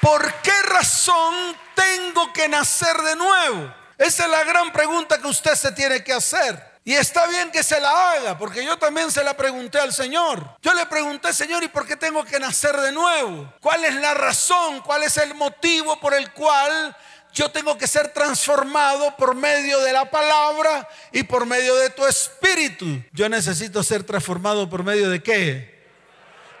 ¿por 0.00 0.34
qué 0.42 0.62
razón 0.64 1.56
tengo 1.76 2.32
que 2.32 2.48
nacer 2.48 2.96
de 2.96 3.14
nuevo? 3.14 3.72
Esa 3.96 4.24
es 4.24 4.30
la 4.30 4.42
gran 4.42 4.72
pregunta 4.72 5.18
que 5.18 5.28
usted 5.28 5.54
se 5.54 5.70
tiene 5.70 6.02
que 6.02 6.12
hacer. 6.12 6.73
Y 6.86 6.92
está 6.92 7.26
bien 7.26 7.50
que 7.50 7.62
se 7.62 7.80
la 7.80 8.12
haga, 8.12 8.36
porque 8.36 8.62
yo 8.62 8.76
también 8.76 9.10
se 9.10 9.24
la 9.24 9.34
pregunté 9.34 9.78
al 9.78 9.90
Señor. 9.90 10.58
Yo 10.60 10.74
le 10.74 10.84
pregunté, 10.84 11.32
Señor, 11.32 11.62
¿y 11.64 11.68
por 11.68 11.86
qué 11.86 11.96
tengo 11.96 12.22
que 12.26 12.38
nacer 12.38 12.76
de 12.76 12.92
nuevo? 12.92 13.50
¿Cuál 13.60 13.86
es 13.86 13.94
la 13.94 14.12
razón? 14.12 14.82
¿Cuál 14.82 15.02
es 15.02 15.16
el 15.16 15.34
motivo 15.34 15.98
por 15.98 16.12
el 16.12 16.30
cual 16.32 16.94
yo 17.32 17.50
tengo 17.50 17.78
que 17.78 17.86
ser 17.86 18.12
transformado 18.12 19.16
por 19.16 19.34
medio 19.34 19.80
de 19.80 19.94
la 19.94 20.10
palabra 20.10 20.86
y 21.10 21.22
por 21.22 21.46
medio 21.46 21.74
de 21.76 21.88
tu 21.88 22.04
espíritu? 22.04 23.02
Yo 23.12 23.30
necesito 23.30 23.82
ser 23.82 24.02
transformado 24.02 24.68
por 24.68 24.84
medio 24.84 25.08
de 25.08 25.22
qué? 25.22 25.88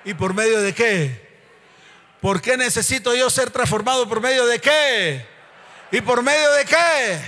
¿Y 0.06 0.14
por 0.14 0.32
medio 0.32 0.62
de 0.62 0.74
qué? 0.74 1.24
¿Por 2.22 2.40
qué 2.40 2.56
necesito 2.56 3.14
yo 3.14 3.28
ser 3.28 3.50
transformado 3.50 4.08
por 4.08 4.22
medio 4.22 4.46
de 4.46 4.58
qué? 4.58 5.26
¿Y 5.92 6.00
por 6.00 6.22
medio 6.22 6.50
de 6.52 6.64
qué? 6.64 7.20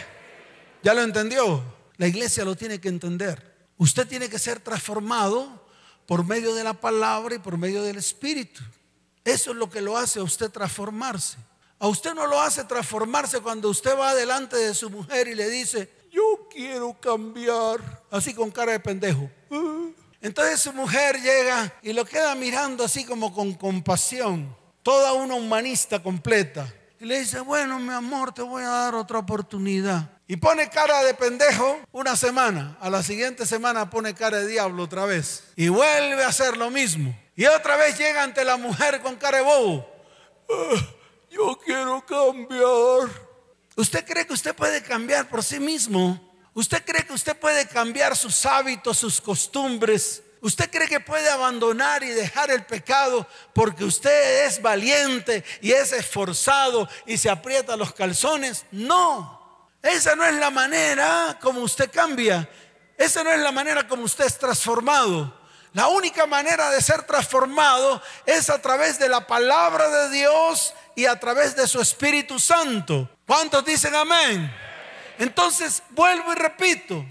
¿Ya 0.82 0.94
lo 0.94 1.02
entendió? 1.02 1.75
La 1.96 2.06
iglesia 2.06 2.44
lo 2.44 2.56
tiene 2.56 2.80
que 2.80 2.88
entender. 2.88 3.70
Usted 3.78 4.06
tiene 4.06 4.28
que 4.28 4.38
ser 4.38 4.60
transformado 4.60 5.66
por 6.06 6.24
medio 6.24 6.54
de 6.54 6.64
la 6.64 6.74
palabra 6.74 7.34
y 7.34 7.38
por 7.38 7.58
medio 7.58 7.82
del 7.82 7.96
Espíritu. 7.96 8.62
Eso 9.24 9.50
es 9.50 9.56
lo 9.56 9.68
que 9.68 9.80
lo 9.80 9.98
hace 9.98 10.20
a 10.20 10.22
usted 10.22 10.50
transformarse. 10.50 11.36
A 11.78 11.88
usted 11.88 12.14
no 12.14 12.26
lo 12.26 12.40
hace 12.40 12.64
transformarse 12.64 13.40
cuando 13.40 13.68
usted 13.68 13.98
va 13.98 14.14
delante 14.14 14.56
de 14.56 14.74
su 14.74 14.88
mujer 14.88 15.28
y 15.28 15.34
le 15.34 15.50
dice, 15.50 15.90
yo 16.10 16.48
quiero 16.50 16.98
cambiar, 16.98 18.04
así 18.10 18.32
con 18.32 18.50
cara 18.50 18.72
de 18.72 18.80
pendejo. 18.80 19.28
Entonces 20.22 20.60
su 20.60 20.72
mujer 20.72 21.20
llega 21.20 21.72
y 21.82 21.92
lo 21.92 22.04
queda 22.04 22.34
mirando 22.34 22.84
así 22.84 23.04
como 23.04 23.34
con 23.34 23.52
compasión, 23.54 24.56
toda 24.82 25.12
una 25.12 25.34
humanista 25.34 26.02
completa. 26.02 26.72
Y 26.98 27.04
le 27.04 27.20
dice, 27.20 27.40
bueno, 27.40 27.78
mi 27.78 27.92
amor, 27.92 28.32
te 28.32 28.40
voy 28.40 28.62
a 28.62 28.68
dar 28.68 28.94
otra 28.94 29.18
oportunidad. 29.18 30.15
Y 30.28 30.36
pone 30.36 30.68
cara 30.68 31.04
de 31.04 31.14
pendejo 31.14 31.80
una 31.92 32.16
semana. 32.16 32.76
A 32.80 32.90
la 32.90 33.02
siguiente 33.02 33.46
semana 33.46 33.88
pone 33.90 34.14
cara 34.14 34.38
de 34.38 34.48
diablo 34.48 34.82
otra 34.82 35.06
vez. 35.06 35.44
Y 35.54 35.68
vuelve 35.68 36.24
a 36.24 36.28
hacer 36.28 36.56
lo 36.56 36.70
mismo. 36.70 37.16
Y 37.36 37.46
otra 37.46 37.76
vez 37.76 37.96
llega 37.96 38.22
ante 38.22 38.44
la 38.44 38.56
mujer 38.56 39.00
con 39.02 39.16
cara 39.16 39.38
de 39.38 39.44
bobo. 39.44 39.88
Ah, 40.50 40.86
yo 41.30 41.56
quiero 41.64 42.04
cambiar. 42.04 43.08
¿Usted 43.76 44.04
cree 44.04 44.26
que 44.26 44.32
usted 44.32 44.54
puede 44.54 44.82
cambiar 44.82 45.28
por 45.28 45.44
sí 45.44 45.60
mismo? 45.60 46.20
¿Usted 46.54 46.82
cree 46.84 47.04
que 47.04 47.12
usted 47.12 47.36
puede 47.36 47.68
cambiar 47.68 48.16
sus 48.16 48.46
hábitos, 48.46 48.98
sus 48.98 49.20
costumbres? 49.20 50.22
¿Usted 50.40 50.70
cree 50.70 50.88
que 50.88 51.00
puede 51.00 51.28
abandonar 51.28 52.02
y 52.02 52.08
dejar 52.08 52.50
el 52.50 52.64
pecado 52.64 53.26
porque 53.52 53.84
usted 53.84 54.46
es 54.46 54.62
valiente 54.62 55.44
y 55.60 55.72
es 55.72 55.92
esforzado 55.92 56.88
y 57.04 57.18
se 57.18 57.28
aprieta 57.28 57.76
los 57.76 57.92
calzones? 57.92 58.64
No, 58.72 59.45
esa 59.86 60.16
no 60.16 60.24
es 60.24 60.34
la 60.34 60.50
manera 60.50 61.38
como 61.40 61.60
usted 61.60 61.90
cambia. 61.90 62.48
Esa 62.96 63.22
no 63.22 63.30
es 63.30 63.40
la 63.40 63.52
manera 63.52 63.86
como 63.86 64.04
usted 64.04 64.24
es 64.24 64.38
transformado. 64.38 65.40
La 65.72 65.88
única 65.88 66.26
manera 66.26 66.70
de 66.70 66.80
ser 66.80 67.02
transformado 67.02 68.02
es 68.24 68.48
a 68.48 68.60
través 68.60 68.98
de 68.98 69.08
la 69.08 69.26
palabra 69.26 69.88
de 69.88 70.10
Dios 70.10 70.74
y 70.94 71.04
a 71.04 71.20
través 71.20 71.54
de 71.54 71.66
su 71.66 71.80
Espíritu 71.80 72.38
Santo. 72.38 73.10
¿Cuántos 73.26 73.64
dicen 73.64 73.94
amén? 73.94 74.50
Entonces, 75.18 75.82
vuelvo 75.90 76.32
y 76.32 76.36
repito, 76.36 77.04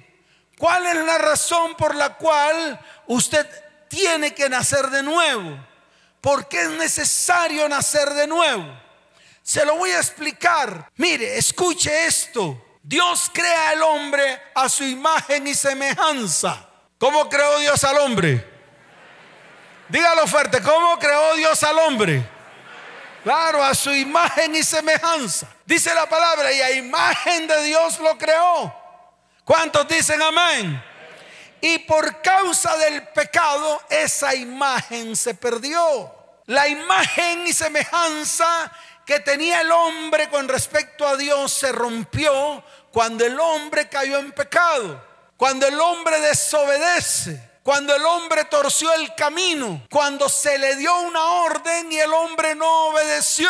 ¿cuál 0.57 0.87
es 0.87 0.95
la 0.95 1.17
razón 1.19 1.75
por 1.75 1.93
la 1.93 2.15
cual 2.15 2.79
usted 3.07 3.47
tiene 3.95 4.33
que 4.33 4.49
nacer 4.49 4.89
de 4.89 5.03
nuevo. 5.03 5.57
¿Por 6.21 6.47
qué 6.47 6.63
es 6.63 6.69
necesario 6.71 7.69
nacer 7.69 8.09
de 8.13 8.27
nuevo? 8.27 8.65
Se 9.43 9.65
lo 9.65 9.77
voy 9.77 9.91
a 9.91 9.99
explicar. 9.99 10.91
Mire, 10.97 11.37
escuche 11.37 12.05
esto. 12.05 12.61
Dios 12.87 13.31
crea 13.33 13.69
al 13.69 13.81
hombre 13.81 14.39
a 14.53 14.69
su 14.69 14.83
imagen 14.83 15.47
y 15.47 15.55
semejanza. 15.55 16.69
¿Cómo 16.99 17.27
creó 17.27 17.57
Dios 17.57 17.83
al 17.83 17.97
hombre? 17.97 18.47
Dígalo 19.89 20.27
fuerte, 20.27 20.61
¿cómo 20.61 20.99
creó 20.99 21.33
Dios 21.33 21.63
al 21.63 21.79
hombre? 21.79 22.23
Claro, 23.23 23.63
a 23.63 23.73
su 23.73 23.91
imagen 23.91 24.55
y 24.55 24.61
semejanza. 24.61 25.47
Dice 25.65 25.95
la 25.95 26.07
palabra, 26.07 26.53
y 26.53 26.61
a 26.61 26.71
imagen 26.73 27.47
de 27.47 27.63
Dios 27.63 27.99
lo 27.99 28.15
creó. 28.19 28.71
¿Cuántos 29.43 29.87
dicen 29.87 30.21
amén? 30.21 30.83
Y 31.61 31.79
por 31.79 32.21
causa 32.21 32.77
del 32.77 33.07
pecado, 33.07 33.81
esa 33.89 34.35
imagen 34.35 35.15
se 35.15 35.33
perdió. 35.33 36.13
La 36.45 36.67
imagen 36.67 37.47
y 37.47 37.53
semejanza 37.53 38.71
que 39.05 39.19
tenía 39.19 39.61
el 39.61 39.71
hombre 39.71 40.29
con 40.29 40.47
respecto 40.47 41.07
a 41.07 41.15
Dios 41.15 41.51
se 41.51 41.71
rompió 41.71 42.63
cuando 42.91 43.25
el 43.25 43.39
hombre 43.39 43.87
cayó 43.87 44.17
en 44.17 44.31
pecado, 44.31 45.03
cuando 45.37 45.67
el 45.67 45.79
hombre 45.79 46.19
desobedece, 46.21 47.51
cuando 47.61 47.95
el 47.95 48.03
hombre 48.05 48.45
torció 48.45 48.93
el 48.93 49.13
camino, 49.15 49.83
cuando 49.89 50.27
se 50.29 50.57
le 50.57 50.75
dio 50.75 50.95
una 50.99 51.23
orden 51.23 51.91
y 51.91 51.99
el 51.99 52.13
hombre 52.13 52.55
no 52.55 52.87
obedeció, 52.87 53.49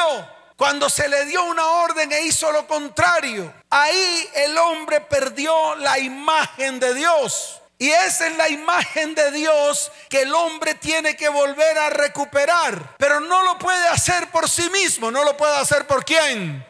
cuando 0.57 0.89
se 0.89 1.07
le 1.07 1.25
dio 1.25 1.43
una 1.43 1.65
orden 1.65 2.11
e 2.11 2.23
hizo 2.23 2.51
lo 2.51 2.65
contrario. 2.67 3.53
Ahí 3.69 4.29
el 4.35 4.57
hombre 4.57 5.01
perdió 5.01 5.75
la 5.75 5.99
imagen 5.99 6.79
de 6.79 6.93
Dios. 6.93 7.61
Y 7.77 7.89
esa 7.89 8.27
es 8.27 8.37
la 8.37 8.47
imagen 8.47 9.15
de 9.15 9.31
Dios 9.31 9.91
que 10.09 10.21
el 10.21 10.33
hombre 10.33 10.75
tiene 10.75 11.15
que 11.15 11.27
volver 11.27 11.77
a 11.77 11.89
recuperar. 11.89 12.95
Pero 12.97 13.19
no 13.19 13.43
lo 13.43 13.57
puede 13.57 13.87
hacer 13.89 14.29
por 14.31 14.49
sí 14.49 14.69
mismo, 14.69 15.11
no 15.11 15.23
lo 15.23 15.35
puede 15.35 15.57
hacer 15.57 15.85
por 15.85 16.05
quién. 16.05 16.65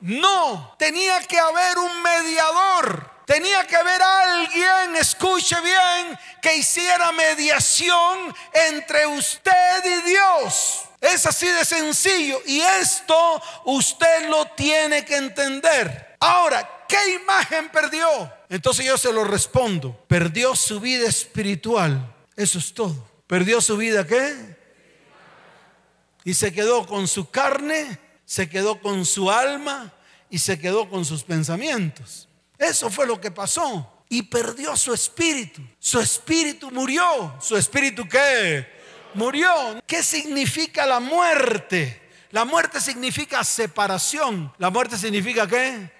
No, 0.00 0.74
tenía 0.78 1.20
que 1.22 1.38
haber 1.38 1.78
un 1.78 2.02
mediador. 2.02 3.18
Tenía 3.26 3.66
que 3.66 3.76
haber 3.76 4.02
alguien, 4.02 4.96
escuche 4.96 5.60
bien, 5.60 6.18
que 6.40 6.56
hiciera 6.56 7.12
mediación 7.12 8.34
entre 8.54 9.06
usted 9.06 9.84
y 9.84 10.08
Dios. 10.08 10.84
Es 10.98 11.26
así 11.26 11.46
de 11.46 11.62
sencillo 11.66 12.40
y 12.46 12.62
esto 12.62 13.42
usted 13.66 14.30
lo 14.30 14.46
tiene 14.52 15.04
que 15.04 15.16
entender. 15.16 16.16
Ahora, 16.20 16.86
¿qué 16.88 17.10
imagen 17.10 17.68
perdió? 17.68 18.37
Entonces 18.48 18.86
yo 18.86 18.96
se 18.96 19.12
lo 19.12 19.24
respondo. 19.24 20.04
Perdió 20.08 20.56
su 20.56 20.80
vida 20.80 21.08
espiritual. 21.08 22.14
Eso 22.36 22.58
es 22.58 22.72
todo. 22.72 23.08
¿Perdió 23.26 23.60
su 23.60 23.76
vida 23.76 24.06
qué? 24.06 24.56
Y 26.24 26.34
se 26.34 26.52
quedó 26.52 26.86
con 26.86 27.08
su 27.08 27.30
carne, 27.30 27.98
se 28.24 28.48
quedó 28.48 28.80
con 28.80 29.04
su 29.04 29.30
alma 29.30 29.92
y 30.30 30.38
se 30.38 30.58
quedó 30.58 30.88
con 30.88 31.04
sus 31.04 31.24
pensamientos. 31.24 32.28
Eso 32.58 32.90
fue 32.90 33.06
lo 33.06 33.20
que 33.20 33.30
pasó. 33.30 34.04
Y 34.08 34.22
perdió 34.22 34.76
su 34.76 34.94
espíritu. 34.94 35.62
Su 35.78 36.00
espíritu 36.00 36.70
murió. 36.70 37.34
¿Su 37.40 37.56
espíritu 37.56 38.08
qué? 38.08 38.66
Murió. 39.14 39.82
¿Qué 39.86 40.02
significa 40.02 40.86
la 40.86 41.00
muerte? 41.00 42.02
La 42.30 42.44
muerte 42.44 42.80
significa 42.80 43.44
separación. 43.44 44.52
¿La 44.58 44.70
muerte 44.70 44.96
significa 44.96 45.46
qué? 45.46 45.90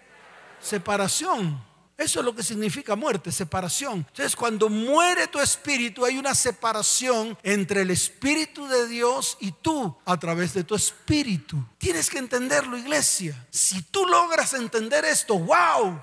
Separación. 0.60 1.67
Eso 1.98 2.20
es 2.20 2.24
lo 2.24 2.32
que 2.32 2.44
significa 2.44 2.94
muerte, 2.94 3.32
separación. 3.32 4.06
Entonces, 4.08 4.36
cuando 4.36 4.68
muere 4.68 5.26
tu 5.26 5.40
espíritu, 5.40 6.04
hay 6.04 6.16
una 6.16 6.32
separación 6.32 7.36
entre 7.42 7.82
el 7.82 7.90
espíritu 7.90 8.68
de 8.68 8.86
Dios 8.86 9.36
y 9.40 9.50
tú 9.50 9.98
a 10.04 10.16
través 10.16 10.54
de 10.54 10.62
tu 10.62 10.76
espíritu. 10.76 11.56
Tienes 11.76 12.08
que 12.08 12.18
entenderlo, 12.18 12.78
iglesia. 12.78 13.34
Si 13.50 13.82
tú 13.82 14.06
logras 14.06 14.54
entender 14.54 15.04
esto, 15.04 15.40
wow, 15.40 16.00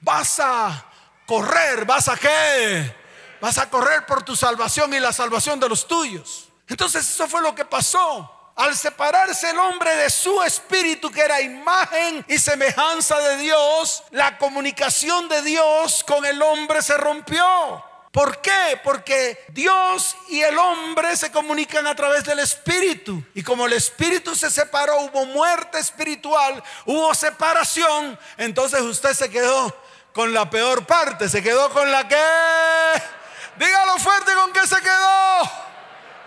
vas 0.00 0.40
a 0.40 0.90
correr, 1.26 1.84
vas 1.84 2.08
a 2.08 2.16
qué? 2.16 2.96
Vas 3.38 3.58
a 3.58 3.68
correr 3.68 4.06
por 4.06 4.22
tu 4.22 4.34
salvación 4.34 4.94
y 4.94 4.98
la 4.98 5.12
salvación 5.12 5.60
de 5.60 5.68
los 5.68 5.86
tuyos. 5.86 6.48
Entonces, 6.66 7.06
eso 7.06 7.28
fue 7.28 7.42
lo 7.42 7.54
que 7.54 7.66
pasó 7.66 8.41
al 8.56 8.76
separarse 8.76 9.50
el 9.50 9.58
hombre 9.58 9.94
de 9.96 10.10
su 10.10 10.42
espíritu, 10.42 11.10
que 11.10 11.22
era 11.22 11.40
imagen 11.40 12.24
y 12.28 12.38
semejanza 12.38 13.18
de 13.18 13.36
Dios, 13.38 14.04
la 14.10 14.38
comunicación 14.38 15.28
de 15.28 15.42
Dios 15.42 16.04
con 16.04 16.24
el 16.24 16.40
hombre 16.42 16.82
se 16.82 16.96
rompió. 16.96 17.82
¿Por 18.12 18.42
qué? 18.42 18.78
Porque 18.84 19.42
Dios 19.48 20.14
y 20.28 20.42
el 20.42 20.58
hombre 20.58 21.16
se 21.16 21.32
comunican 21.32 21.86
a 21.86 21.94
través 21.94 22.24
del 22.24 22.40
Espíritu. 22.40 23.24
Y 23.34 23.42
como 23.42 23.64
el 23.64 23.72
Espíritu 23.72 24.36
se 24.36 24.50
separó, 24.50 25.00
hubo 25.00 25.24
muerte 25.24 25.78
espiritual, 25.78 26.62
hubo 26.84 27.14
separación, 27.14 28.18
entonces 28.36 28.82
usted 28.82 29.14
se 29.14 29.30
quedó 29.30 29.74
con 30.12 30.34
la 30.34 30.50
peor 30.50 30.84
parte, 30.86 31.26
se 31.30 31.42
quedó 31.42 31.70
con 31.70 31.90
la 31.90 32.06
que... 32.06 32.22
Dígalo 33.56 33.98
fuerte 33.98 34.32
con 34.34 34.52
que 34.52 34.66
se 34.66 34.76
quedó. 34.76 35.50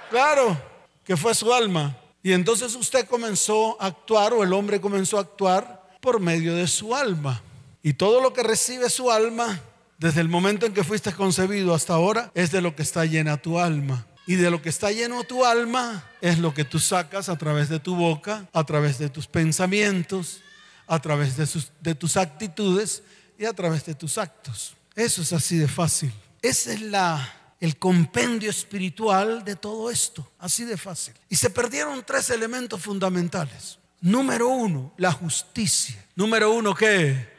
Claro, 0.09 0.57
que 1.03 1.15
fue 1.15 1.35
su 1.35 1.53
alma. 1.53 1.95
Y 2.25 2.33
entonces 2.33 2.73
usted 2.73 3.05
comenzó 3.05 3.79
a 3.79 3.85
actuar 3.85 4.33
o 4.33 4.41
el 4.41 4.51
hombre 4.51 4.81
comenzó 4.81 5.19
a 5.19 5.21
actuar 5.21 5.95
por 6.01 6.19
medio 6.19 6.55
de 6.55 6.65
su 6.65 6.95
alma. 6.95 7.39
Y 7.83 7.93
todo 7.93 8.19
lo 8.19 8.33
que 8.33 8.41
recibe 8.41 8.89
su 8.89 9.11
alma, 9.11 9.61
desde 9.99 10.21
el 10.21 10.27
momento 10.27 10.65
en 10.65 10.73
que 10.73 10.83
fuiste 10.83 11.13
concebido 11.13 11.75
hasta 11.75 11.93
ahora, 11.93 12.31
es 12.33 12.49
de 12.49 12.61
lo 12.61 12.75
que 12.75 12.81
está 12.81 13.05
llena 13.05 13.37
tu 13.37 13.59
alma. 13.59 14.07
Y 14.25 14.37
de 14.37 14.49
lo 14.49 14.59
que 14.59 14.69
está 14.69 14.91
lleno 14.91 15.23
tu 15.23 15.45
alma 15.45 16.03
es 16.19 16.39
lo 16.39 16.51
que 16.51 16.65
tú 16.65 16.79
sacas 16.79 17.29
a 17.29 17.37
través 17.37 17.69
de 17.69 17.77
tu 17.77 17.95
boca, 17.95 18.49
a 18.53 18.63
través 18.63 18.97
de 18.97 19.09
tus 19.09 19.27
pensamientos, 19.27 20.41
a 20.87 20.99
través 20.99 21.37
de, 21.37 21.93
tus 21.93 22.17
actitudes 22.17 23.03
y 23.37 23.45
a 23.45 23.53
través 23.53 23.85
de 23.85 23.93
tus 23.93 24.17
actos. 24.17 24.73
Eso 24.95 25.21
es 25.21 25.31
así 25.31 25.57
de 25.57 25.67
fácil. 25.67 26.11
Esa 26.41 26.73
es 26.73 26.81
la 26.81 27.44
el 27.59 27.77
compendio 27.77 28.49
espiritual 28.49 29.43
de 29.43 29.55
todo 29.55 29.89
esto, 29.89 30.29
así 30.39 30.65
de 30.65 30.77
fácil. 30.77 31.13
Y 31.29 31.35
se 31.35 31.49
perdieron 31.49 32.03
tres 32.05 32.29
elementos 32.29 32.81
fundamentales. 32.81 33.79
Número 34.01 34.49
uno, 34.49 34.93
la 34.97 35.11
justicia. 35.11 36.03
Número 36.15 36.51
uno, 36.51 36.75
¿qué? 36.75 37.33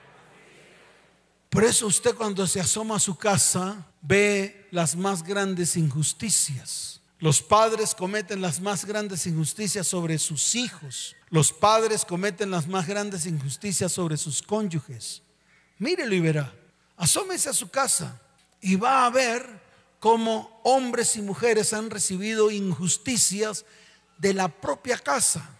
Por 1.50 1.64
eso 1.64 1.86
usted 1.86 2.14
cuando 2.14 2.46
se 2.46 2.60
asoma 2.60 2.96
a 2.96 3.00
su 3.00 3.16
casa 3.16 3.86
ve 4.02 4.68
las 4.70 4.96
más 4.96 5.22
grandes 5.22 5.76
injusticias. 5.76 7.00
Los 7.18 7.40
padres 7.40 7.94
cometen 7.94 8.42
las 8.42 8.60
más 8.60 8.84
grandes 8.84 9.26
injusticias 9.26 9.86
sobre 9.86 10.18
sus 10.18 10.54
hijos. 10.54 11.16
Los 11.30 11.52
padres 11.52 12.04
cometen 12.04 12.50
las 12.50 12.66
más 12.66 12.86
grandes 12.86 13.24
injusticias 13.26 13.92
sobre 13.92 14.16
sus 14.16 14.42
cónyuges. 14.42 15.22
Mírelo 15.78 16.14
y 16.14 16.20
verá. 16.20 16.54
Asómese 16.96 17.48
a 17.48 17.54
su 17.54 17.70
casa 17.70 18.20
y 18.60 18.76
va 18.76 19.06
a 19.06 19.10
ver 19.10 19.65
como 20.06 20.60
hombres 20.62 21.16
y 21.16 21.20
mujeres 21.20 21.72
han 21.72 21.90
recibido 21.90 22.52
injusticias 22.52 23.64
de 24.18 24.34
la 24.34 24.46
propia 24.46 24.98
casa. 24.98 25.50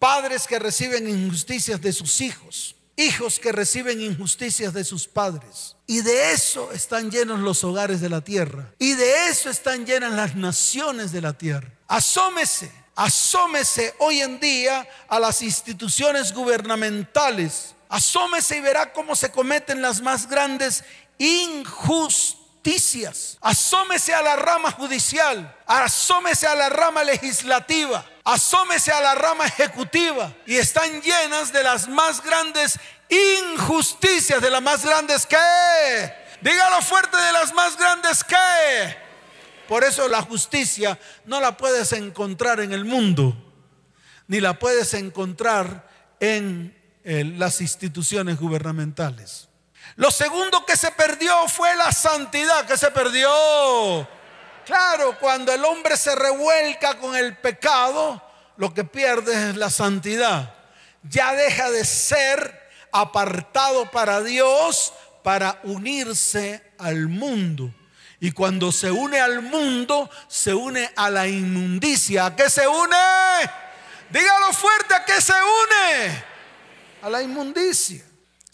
Padres 0.00 0.48
que 0.48 0.58
reciben 0.58 1.08
injusticias 1.08 1.80
de 1.80 1.92
sus 1.92 2.20
hijos. 2.20 2.74
Hijos 2.96 3.38
que 3.38 3.52
reciben 3.52 4.00
injusticias 4.00 4.74
de 4.74 4.82
sus 4.82 5.06
padres. 5.06 5.76
Y 5.86 6.00
de 6.00 6.32
eso 6.32 6.72
están 6.72 7.12
llenos 7.12 7.38
los 7.38 7.62
hogares 7.62 8.00
de 8.00 8.08
la 8.08 8.22
tierra. 8.22 8.74
Y 8.80 8.94
de 8.94 9.28
eso 9.28 9.48
están 9.48 9.86
llenas 9.86 10.12
las 10.14 10.34
naciones 10.34 11.12
de 11.12 11.20
la 11.20 11.34
tierra. 11.34 11.72
Asómese, 11.86 12.72
asómese 12.96 13.94
hoy 14.00 14.20
en 14.20 14.40
día 14.40 14.84
a 15.06 15.20
las 15.20 15.42
instituciones 15.42 16.34
gubernamentales. 16.34 17.76
Asómese 17.88 18.56
y 18.56 18.62
verá 18.62 18.92
cómo 18.92 19.14
se 19.14 19.30
cometen 19.30 19.80
las 19.80 20.02
más 20.02 20.28
grandes 20.28 20.82
injusticias 21.18 22.41
Asómese 23.40 24.14
a 24.14 24.22
la 24.22 24.36
rama 24.36 24.70
judicial, 24.70 25.56
asómese 25.66 26.46
a 26.46 26.54
la 26.54 26.68
rama 26.68 27.02
legislativa, 27.02 28.04
asómese 28.24 28.92
a 28.92 29.00
la 29.00 29.14
rama 29.14 29.46
ejecutiva. 29.46 30.32
Y 30.46 30.56
están 30.56 31.02
llenas 31.02 31.52
de 31.52 31.62
las 31.62 31.88
más 31.88 32.22
grandes 32.22 32.78
injusticias, 33.08 34.40
de 34.40 34.50
las 34.50 34.62
más 34.62 34.84
grandes 34.84 35.26
que, 35.26 35.36
dígalo 36.40 36.80
fuerte, 36.82 37.16
de 37.16 37.32
las 37.32 37.52
más 37.52 37.76
grandes 37.76 38.22
que, 38.24 38.96
Por 39.68 39.84
eso 39.84 40.06
la 40.08 40.22
justicia 40.22 40.98
no 41.24 41.40
la 41.40 41.56
puedes 41.56 41.92
encontrar 41.92 42.60
en 42.60 42.72
el 42.72 42.84
mundo, 42.84 43.34
ni 44.28 44.40
la 44.40 44.58
puedes 44.58 44.94
encontrar 44.94 45.88
en 46.20 46.76
eh, 47.04 47.24
las 47.24 47.60
instituciones 47.60 48.38
gubernamentales. 48.38 49.48
Lo 49.96 50.10
segundo 50.10 50.64
que 50.64 50.76
se 50.76 50.90
perdió 50.92 51.48
fue 51.48 51.74
la 51.76 51.92
santidad, 51.92 52.66
que 52.66 52.76
se 52.76 52.90
perdió. 52.90 54.08
Claro, 54.64 55.18
cuando 55.18 55.52
el 55.52 55.64
hombre 55.64 55.96
se 55.96 56.14
revuelca 56.14 56.98
con 56.98 57.16
el 57.16 57.36
pecado, 57.36 58.22
lo 58.56 58.72
que 58.72 58.84
pierde 58.84 59.50
es 59.50 59.56
la 59.56 59.70
santidad. 59.70 60.54
Ya 61.02 61.34
deja 61.34 61.70
de 61.70 61.84
ser 61.84 62.70
apartado 62.92 63.90
para 63.90 64.22
Dios 64.22 64.92
para 65.22 65.60
unirse 65.64 66.72
al 66.78 67.08
mundo. 67.08 67.70
Y 68.20 68.30
cuando 68.30 68.70
se 68.70 68.90
une 68.90 69.20
al 69.20 69.42
mundo, 69.42 70.08
se 70.28 70.54
une 70.54 70.90
a 70.94 71.10
la 71.10 71.26
inmundicia. 71.26 72.26
¿A 72.26 72.36
qué 72.36 72.48
se 72.48 72.68
une? 72.68 72.96
Dígalo 74.10 74.52
fuerte, 74.52 74.94
¿a 74.94 75.04
qué 75.04 75.20
se 75.20 75.32
une? 75.32 76.24
A 77.02 77.10
la 77.10 77.20
inmundicia. 77.20 78.04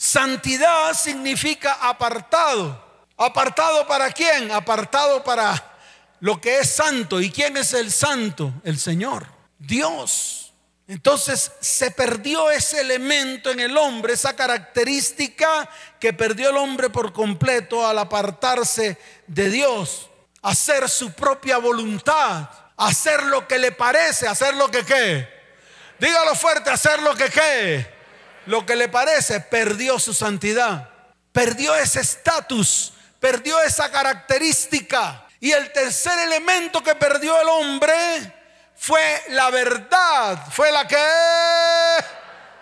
Santidad 0.01 0.95
significa 0.95 1.73
apartado. 1.73 2.87
¿Apartado 3.17 3.85
para 3.89 4.13
quién? 4.13 4.53
Apartado 4.53 5.25
para 5.25 5.77
lo 6.21 6.41
que 6.41 6.61
es 6.61 6.71
santo. 6.71 7.21
¿Y 7.21 7.33
quién 7.33 7.57
es 7.57 7.75
el 7.75 7.91
santo? 7.91 8.53
El 8.63 8.79
Señor, 8.79 9.27
Dios. 9.59 10.53
Entonces 10.87 11.51
se 11.61 11.91
perdió 11.91 12.49
ese 12.49 12.81
elemento 12.81 13.51
en 13.51 13.59
el 13.59 13.77
hombre, 13.77 14.13
esa 14.13 14.37
característica 14.37 15.69
que 15.99 16.13
perdió 16.13 16.51
el 16.51 16.59
hombre 16.59 16.91
por 16.91 17.13
completo 17.13 17.85
al 17.85 17.99
apartarse 17.99 18.99
de 19.27 19.51
Dios, 19.51 20.09
hacer 20.43 20.89
su 20.89 21.13
propia 21.13 21.59
voluntad, 21.59 22.49
hacer 22.77 23.25
lo 23.25 23.49
que 23.49 23.59
le 23.59 23.73
parece, 23.73 24.29
hacer 24.29 24.55
lo 24.55 24.71
que 24.71 24.85
qué. 24.85 25.29
Dígalo 25.99 26.37
fuerte, 26.37 26.71
hacer 26.71 27.03
lo 27.03 27.17
que 27.17 27.29
qué. 27.31 27.98
Lo 28.49 28.65
que 28.65 28.77
le 28.77 28.89
parece, 28.89 29.41
perdió 29.41 29.99
su 29.99 30.15
santidad, 30.15 30.89
perdió 31.33 31.75
ese 31.75 32.01
estatus, 32.01 32.95
perdió 33.21 33.61
esa 33.61 33.91
característica. 33.91 35.27
Y 35.39 35.51
el 35.51 35.71
tercer 35.71 36.19
elemento 36.21 36.83
que 36.83 36.95
perdió 36.95 37.39
el 37.39 37.47
hombre 37.47 37.95
fue 38.75 39.23
la 39.29 39.51
verdad. 39.51 40.47
Fue 40.51 40.73
la 40.73 40.89
que... 40.89 40.97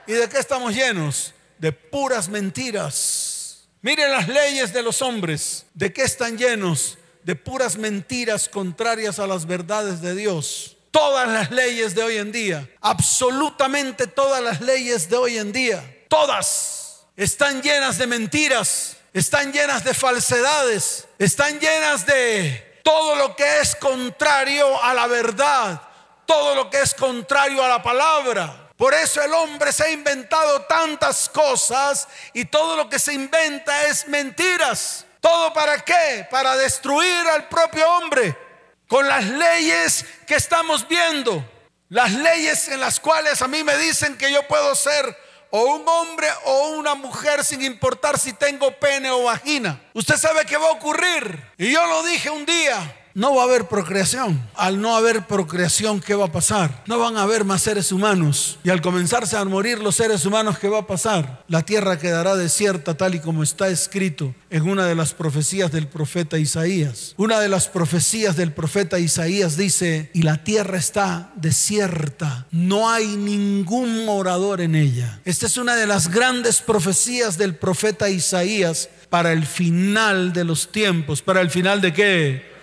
¿Y 0.08 0.14
de 0.14 0.28
qué 0.28 0.38
estamos 0.38 0.74
llenos? 0.74 1.32
De 1.56 1.70
puras 1.70 2.28
mentiras. 2.28 3.68
Miren 3.80 4.10
las 4.10 4.26
leyes 4.26 4.72
de 4.72 4.82
los 4.82 5.00
hombres. 5.02 5.66
¿De 5.72 5.92
qué 5.92 6.02
están 6.02 6.36
llenos? 6.36 6.98
De 7.22 7.36
puras 7.36 7.76
mentiras 7.76 8.48
contrarias 8.48 9.20
a 9.20 9.28
las 9.28 9.46
verdades 9.46 10.00
de 10.00 10.16
Dios. 10.16 10.75
Todas 10.96 11.28
las 11.28 11.50
leyes 11.50 11.94
de 11.94 12.02
hoy 12.02 12.16
en 12.16 12.32
día, 12.32 12.66
absolutamente 12.80 14.06
todas 14.06 14.42
las 14.42 14.62
leyes 14.62 15.10
de 15.10 15.16
hoy 15.18 15.36
en 15.36 15.52
día, 15.52 15.84
todas 16.08 17.04
están 17.18 17.60
llenas 17.60 17.98
de 17.98 18.06
mentiras, 18.06 18.96
están 19.12 19.52
llenas 19.52 19.84
de 19.84 19.92
falsedades, 19.92 21.06
están 21.18 21.60
llenas 21.60 22.06
de 22.06 22.80
todo 22.82 23.14
lo 23.14 23.36
que 23.36 23.60
es 23.60 23.76
contrario 23.76 24.82
a 24.82 24.94
la 24.94 25.06
verdad, 25.06 25.82
todo 26.24 26.54
lo 26.54 26.70
que 26.70 26.80
es 26.80 26.94
contrario 26.94 27.62
a 27.62 27.68
la 27.68 27.82
palabra. 27.82 28.70
Por 28.78 28.94
eso 28.94 29.20
el 29.20 29.34
hombre 29.34 29.74
se 29.74 29.84
ha 29.84 29.90
inventado 29.90 30.62
tantas 30.62 31.28
cosas 31.28 32.08
y 32.32 32.46
todo 32.46 32.74
lo 32.74 32.88
que 32.88 32.98
se 32.98 33.12
inventa 33.12 33.84
es 33.84 34.08
mentiras. 34.08 35.04
¿Todo 35.20 35.52
para 35.52 35.78
qué? 35.84 36.26
Para 36.30 36.56
destruir 36.56 37.28
al 37.28 37.48
propio 37.48 37.86
hombre. 37.86 38.45
Con 38.88 39.06
las 39.08 39.24
leyes 39.24 40.04
que 40.26 40.34
estamos 40.34 40.86
viendo. 40.88 41.44
Las 41.88 42.12
leyes 42.12 42.68
en 42.68 42.80
las 42.80 42.98
cuales 42.98 43.42
a 43.42 43.48
mí 43.48 43.62
me 43.62 43.76
dicen 43.78 44.16
que 44.18 44.32
yo 44.32 44.46
puedo 44.48 44.74
ser 44.74 45.16
o 45.50 45.62
un 45.76 45.88
hombre 45.88 46.28
o 46.44 46.68
una 46.70 46.94
mujer 46.94 47.44
sin 47.44 47.62
importar 47.62 48.18
si 48.18 48.32
tengo 48.32 48.72
pene 48.72 49.10
o 49.10 49.24
vagina. 49.24 49.80
Usted 49.94 50.16
sabe 50.16 50.44
qué 50.44 50.56
va 50.56 50.68
a 50.68 50.72
ocurrir. 50.72 51.52
Y 51.58 51.72
yo 51.72 51.86
lo 51.86 52.02
dije 52.02 52.30
un 52.30 52.44
día 52.44 52.95
no 53.16 53.34
va 53.34 53.42
a 53.42 53.44
haber 53.46 53.66
procreación. 53.66 54.46
Al 54.54 54.78
no 54.78 54.94
haber 54.94 55.26
procreación, 55.26 56.00
¿qué 56.00 56.14
va 56.14 56.26
a 56.26 56.32
pasar? 56.32 56.84
No 56.86 56.98
van 56.98 57.16
a 57.16 57.22
haber 57.22 57.44
más 57.44 57.62
seres 57.62 57.90
humanos. 57.90 58.58
Y 58.62 58.68
al 58.68 58.82
comenzarse 58.82 59.38
a 59.38 59.44
morir 59.46 59.78
los 59.78 59.96
seres 59.96 60.26
humanos, 60.26 60.58
¿qué 60.58 60.68
va 60.68 60.80
a 60.80 60.86
pasar? 60.86 61.42
La 61.48 61.62
tierra 61.62 61.98
quedará 61.98 62.36
desierta 62.36 62.94
tal 62.94 63.14
y 63.14 63.20
como 63.20 63.42
está 63.42 63.68
escrito 63.68 64.34
en 64.50 64.68
una 64.68 64.84
de 64.84 64.94
las 64.94 65.14
profecías 65.14 65.72
del 65.72 65.88
profeta 65.88 66.36
Isaías. 66.36 67.14
Una 67.16 67.40
de 67.40 67.48
las 67.48 67.68
profecías 67.68 68.36
del 68.36 68.52
profeta 68.52 68.98
Isaías 68.98 69.56
dice, 69.56 70.10
y 70.12 70.20
la 70.20 70.44
tierra 70.44 70.76
está 70.76 71.32
desierta, 71.36 72.46
no 72.50 72.90
hay 72.90 73.16
ningún 73.16 74.04
morador 74.04 74.60
en 74.60 74.74
ella. 74.74 75.22
Esta 75.24 75.46
es 75.46 75.56
una 75.56 75.74
de 75.74 75.86
las 75.86 76.10
grandes 76.10 76.60
profecías 76.60 77.38
del 77.38 77.54
profeta 77.54 78.10
Isaías 78.10 78.90
para 79.08 79.32
el 79.32 79.46
final 79.46 80.34
de 80.34 80.44
los 80.44 80.70
tiempos. 80.70 81.22
¿Para 81.22 81.40
el 81.40 81.48
final 81.48 81.80
de 81.80 81.94
qué? 81.94 82.55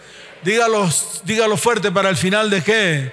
Dígalo, 0.43 0.89
dígalo 1.23 1.57
fuerte 1.57 1.91
para 1.91 2.09
el 2.09 2.17
final 2.17 2.49
de 2.49 2.61
qué? 2.61 3.11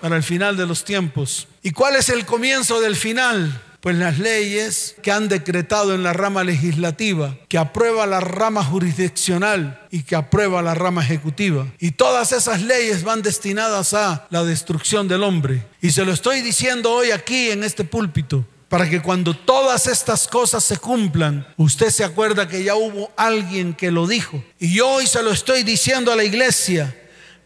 Para 0.00 0.16
el 0.16 0.22
final 0.22 0.56
de 0.56 0.66
los 0.66 0.84
tiempos. 0.84 1.48
¿Y 1.62 1.70
cuál 1.70 1.96
es 1.96 2.10
el 2.10 2.26
comienzo 2.26 2.80
del 2.80 2.94
final? 2.94 3.62
Pues 3.80 3.96
las 3.96 4.18
leyes 4.18 4.96
que 5.02 5.12
han 5.12 5.28
decretado 5.28 5.94
en 5.94 6.02
la 6.02 6.12
rama 6.12 6.44
legislativa, 6.44 7.36
que 7.48 7.56
aprueba 7.56 8.04
la 8.06 8.20
rama 8.20 8.64
jurisdiccional 8.64 9.80
y 9.90 10.02
que 10.02 10.16
aprueba 10.16 10.60
la 10.60 10.74
rama 10.74 11.02
ejecutiva. 11.02 11.66
Y 11.78 11.92
todas 11.92 12.32
esas 12.32 12.62
leyes 12.62 13.04
van 13.04 13.22
destinadas 13.22 13.94
a 13.94 14.26
la 14.30 14.44
destrucción 14.44 15.08
del 15.08 15.22
hombre. 15.22 15.64
Y 15.80 15.90
se 15.90 16.04
lo 16.04 16.12
estoy 16.12 16.42
diciendo 16.42 16.92
hoy 16.92 17.12
aquí 17.12 17.50
en 17.50 17.64
este 17.64 17.84
púlpito 17.84 18.44
para 18.68 18.88
que 18.90 19.00
cuando 19.00 19.34
todas 19.34 19.86
estas 19.86 20.26
cosas 20.26 20.64
se 20.64 20.76
cumplan, 20.78 21.46
usted 21.56 21.90
se 21.90 22.04
acuerda 22.04 22.48
que 22.48 22.64
ya 22.64 22.74
hubo 22.74 23.10
alguien 23.16 23.74
que 23.74 23.90
lo 23.90 24.06
dijo. 24.06 24.42
Y 24.58 24.74
yo 24.74 24.88
hoy 24.88 25.06
se 25.06 25.22
lo 25.22 25.30
estoy 25.30 25.62
diciendo 25.62 26.12
a 26.12 26.16
la 26.16 26.24
iglesia, 26.24 26.94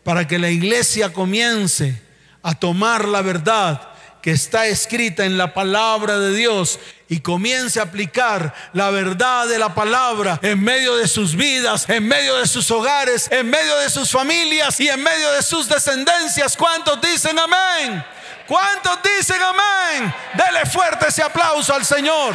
para 0.03 0.27
que 0.27 0.39
la 0.39 0.51
iglesia 0.51 1.13
comience 1.13 2.01
a 2.43 2.55
tomar 2.55 3.07
la 3.07 3.21
verdad 3.21 3.90
que 4.23 4.33
está 4.33 4.67
escrita 4.67 5.25
en 5.25 5.39
la 5.39 5.55
palabra 5.55 6.19
de 6.19 6.35
Dios 6.35 6.79
y 7.09 7.21
comience 7.21 7.81
a 7.81 7.85
aplicar 7.85 8.55
la 8.73 8.91
verdad 8.91 9.49
de 9.49 9.59
la 9.59 9.75
palabra 9.75 10.39
en 10.43 10.63
medio 10.63 10.97
de 10.97 11.09
sus 11.09 11.35
vidas, 11.35 11.89
en 11.89 12.07
medio 12.07 12.37
de 12.37 12.47
sus 12.47 12.71
hogares, 12.71 13.29
en 13.31 13.49
medio 13.51 13.77
de 13.79 13.91
sus 13.91 14.11
familias 14.11 14.79
y 14.81 14.89
en 14.89 15.03
medio 15.03 15.33
de 15.33 15.43
sus 15.43 15.69
descendencias. 15.69 16.57
¿Cuántos 16.57 17.01
dicen 17.01 17.39
amén? 17.39 18.05
¿Cuántos 18.47 18.99
dicen 19.03 19.41
amén? 19.43 20.15
Dele 20.35 20.67
fuerte 20.67 21.09
ese 21.09 21.23
aplauso 21.23 21.75
al 21.75 21.85
Señor. 21.85 22.35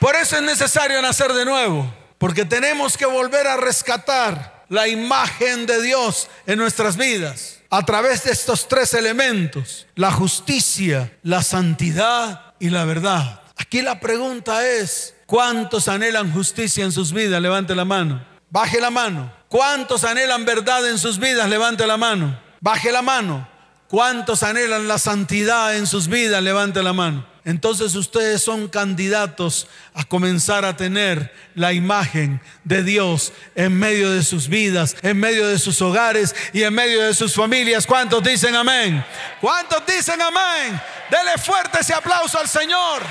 Por 0.00 0.16
eso 0.16 0.36
es 0.36 0.42
necesario 0.42 1.00
nacer 1.02 1.30
de 1.34 1.44
nuevo, 1.44 1.92
porque 2.20 2.44
tenemos 2.44 2.98
que 2.98 3.06
volver 3.06 3.46
a 3.46 3.56
rescatar 3.56 4.66
la 4.68 4.86
imagen 4.86 5.64
de 5.64 5.80
Dios 5.80 6.28
en 6.44 6.58
nuestras 6.58 6.98
vidas 6.98 7.60
a 7.70 7.82
través 7.86 8.24
de 8.24 8.32
estos 8.32 8.68
tres 8.68 8.92
elementos, 8.92 9.86
la 9.94 10.12
justicia, 10.12 11.16
la 11.22 11.42
santidad 11.42 12.52
y 12.60 12.68
la 12.68 12.84
verdad. 12.84 13.40
Aquí 13.56 13.80
la 13.80 14.00
pregunta 14.00 14.68
es, 14.68 15.14
¿cuántos 15.24 15.88
anhelan 15.88 16.30
justicia 16.30 16.84
en 16.84 16.92
sus 16.92 17.14
vidas? 17.14 17.40
Levante 17.40 17.74
la 17.74 17.86
mano. 17.86 18.22
Baje 18.50 18.82
la 18.82 18.90
mano. 18.90 19.32
¿Cuántos 19.48 20.04
anhelan 20.04 20.44
verdad 20.44 20.86
en 20.90 20.98
sus 20.98 21.18
vidas? 21.18 21.48
Levante 21.48 21.86
la 21.86 21.96
mano. 21.96 22.38
Baje 22.60 22.92
la 22.92 23.00
mano. 23.00 23.48
¿Cuántos 23.88 24.42
anhelan 24.42 24.88
la 24.88 24.98
santidad 24.98 25.74
en 25.74 25.86
sus 25.86 26.06
vidas? 26.06 26.42
Levante 26.42 26.82
la 26.82 26.92
mano. 26.92 27.29
Entonces 27.44 27.94
ustedes 27.94 28.42
son 28.42 28.68
candidatos 28.68 29.66
a 29.94 30.04
comenzar 30.04 30.64
a 30.64 30.76
tener 30.76 31.32
la 31.54 31.72
imagen 31.72 32.40
de 32.64 32.82
Dios 32.82 33.32
en 33.54 33.78
medio 33.78 34.10
de 34.10 34.22
sus 34.22 34.48
vidas, 34.48 34.94
en 35.02 35.18
medio 35.18 35.48
de 35.48 35.58
sus 35.58 35.80
hogares 35.80 36.34
y 36.52 36.62
en 36.64 36.74
medio 36.74 37.02
de 37.02 37.14
sus 37.14 37.34
familias. 37.34 37.86
¿Cuántos 37.86 38.22
dicen 38.22 38.54
amén? 38.54 39.02
¿Cuántos 39.40 39.84
dicen 39.86 40.20
amén? 40.20 40.80
Dele 41.10 41.38
fuerte 41.38 41.80
ese 41.80 41.94
aplauso 41.94 42.38
al 42.38 42.48
Señor. 42.48 43.02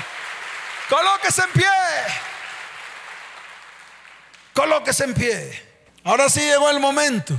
Colóquese 0.88 1.42
en 1.42 1.50
pie. 1.52 1.68
Colóquese 4.54 5.04
en 5.04 5.14
pie. 5.14 5.62
Ahora 6.04 6.28
sí 6.28 6.40
llegó 6.40 6.70
el 6.70 6.78
momento 6.78 7.34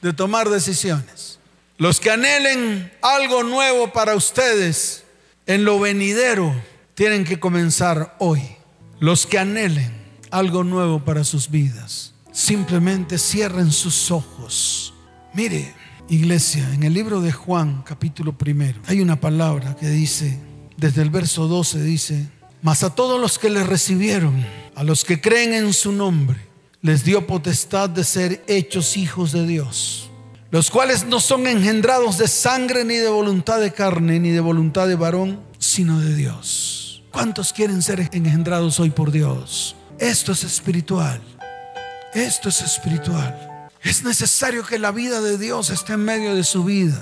de 0.00 0.12
tomar 0.12 0.48
decisiones. 0.48 1.40
Los 1.78 1.98
que 1.98 2.10
anhelen 2.10 2.92
algo 3.02 3.42
nuevo 3.42 3.92
para 3.92 4.14
ustedes 4.14 5.01
en 5.46 5.64
lo 5.64 5.78
venidero 5.78 6.54
tienen 6.94 7.24
que 7.24 7.40
comenzar 7.40 8.16
hoy. 8.18 8.42
Los 9.00 9.26
que 9.26 9.38
anhelen 9.38 9.90
algo 10.30 10.64
nuevo 10.64 11.04
para 11.04 11.24
sus 11.24 11.50
vidas, 11.50 12.14
simplemente 12.32 13.18
cierren 13.18 13.70
sus 13.72 14.10
ojos. 14.10 14.94
Mire, 15.34 15.74
iglesia, 16.08 16.72
en 16.72 16.84
el 16.84 16.94
libro 16.94 17.20
de 17.20 17.32
Juan, 17.32 17.82
capítulo 17.84 18.36
primero, 18.36 18.80
hay 18.86 19.00
una 19.00 19.20
palabra 19.20 19.76
que 19.76 19.88
dice, 19.88 20.38
desde 20.76 21.02
el 21.02 21.10
verso 21.10 21.48
12 21.48 21.82
dice, 21.82 22.28
Mas 22.62 22.82
a 22.82 22.94
todos 22.94 23.20
los 23.20 23.38
que 23.38 23.50
le 23.50 23.64
recibieron, 23.64 24.34
a 24.74 24.84
los 24.84 25.04
que 25.04 25.20
creen 25.20 25.52
en 25.52 25.72
su 25.72 25.92
nombre, 25.92 26.38
les 26.80 27.04
dio 27.04 27.26
potestad 27.26 27.90
de 27.90 28.04
ser 28.04 28.44
hechos 28.46 28.96
hijos 28.96 29.32
de 29.32 29.46
Dios, 29.46 30.10
los 30.52 30.70
cuales 30.70 31.06
no 31.06 31.18
son 31.18 31.46
engendrados 31.46 32.18
de 32.18 32.28
sangre 32.28 32.84
ni 32.84 32.96
de 32.96 33.08
voluntad 33.08 33.58
de 33.58 33.72
carne 33.72 34.20
ni 34.20 34.32
de 34.32 34.40
voluntad 34.40 34.86
de 34.86 34.96
varón, 34.96 35.42
sino 35.58 35.98
de 35.98 36.14
Dios. 36.14 37.02
¿Cuántos 37.10 37.54
quieren 37.54 37.80
ser 37.80 38.00
engendrados 38.12 38.78
hoy 38.78 38.90
por 38.90 39.10
Dios? 39.10 39.74
Esto 39.98 40.32
es 40.32 40.44
espiritual. 40.44 41.22
Esto 42.12 42.50
es 42.50 42.60
espiritual. 42.60 43.70
Es 43.82 44.04
necesario 44.04 44.62
que 44.62 44.78
la 44.78 44.90
vida 44.90 45.22
de 45.22 45.38
Dios 45.38 45.70
esté 45.70 45.94
en 45.94 46.04
medio 46.04 46.34
de 46.34 46.44
su 46.44 46.64
vida. 46.64 47.00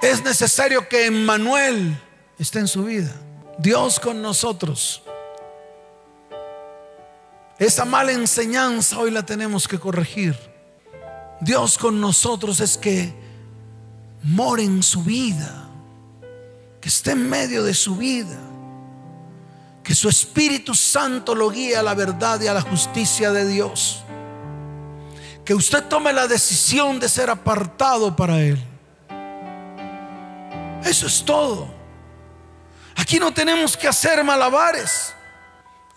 Es 0.00 0.24
necesario 0.24 0.88
que 0.88 1.04
Emmanuel 1.04 2.00
esté 2.38 2.60
en 2.60 2.68
su 2.68 2.84
vida. 2.84 3.12
Dios 3.58 4.00
con 4.00 4.22
nosotros. 4.22 5.02
Esa 7.58 7.84
mala 7.84 8.12
enseñanza 8.12 8.98
hoy 8.98 9.10
la 9.10 9.26
tenemos 9.26 9.68
que 9.68 9.78
corregir. 9.78 10.49
Dios 11.40 11.78
con 11.78 12.00
nosotros 12.00 12.60
es 12.60 12.76
que 12.76 13.14
more 14.22 14.62
en 14.62 14.82
su 14.82 15.02
vida, 15.02 15.68
que 16.80 16.88
esté 16.88 17.12
en 17.12 17.28
medio 17.28 17.64
de 17.64 17.74
su 17.74 17.96
vida, 17.96 18.38
que 19.82 19.94
su 19.94 20.08
Espíritu 20.08 20.74
Santo 20.74 21.34
lo 21.34 21.50
guíe 21.50 21.76
a 21.76 21.82
la 21.82 21.94
verdad 21.94 22.40
y 22.40 22.46
a 22.46 22.54
la 22.54 22.60
justicia 22.60 23.32
de 23.32 23.48
Dios, 23.48 24.02
que 25.44 25.54
usted 25.54 25.84
tome 25.84 26.12
la 26.12 26.26
decisión 26.26 27.00
de 27.00 27.08
ser 27.08 27.30
apartado 27.30 28.14
para 28.14 28.40
Él. 28.40 28.62
Eso 30.84 31.06
es 31.06 31.24
todo. 31.24 31.68
Aquí 32.96 33.18
no 33.18 33.32
tenemos 33.32 33.76
que 33.76 33.88
hacer 33.88 34.22
malabares. 34.22 35.14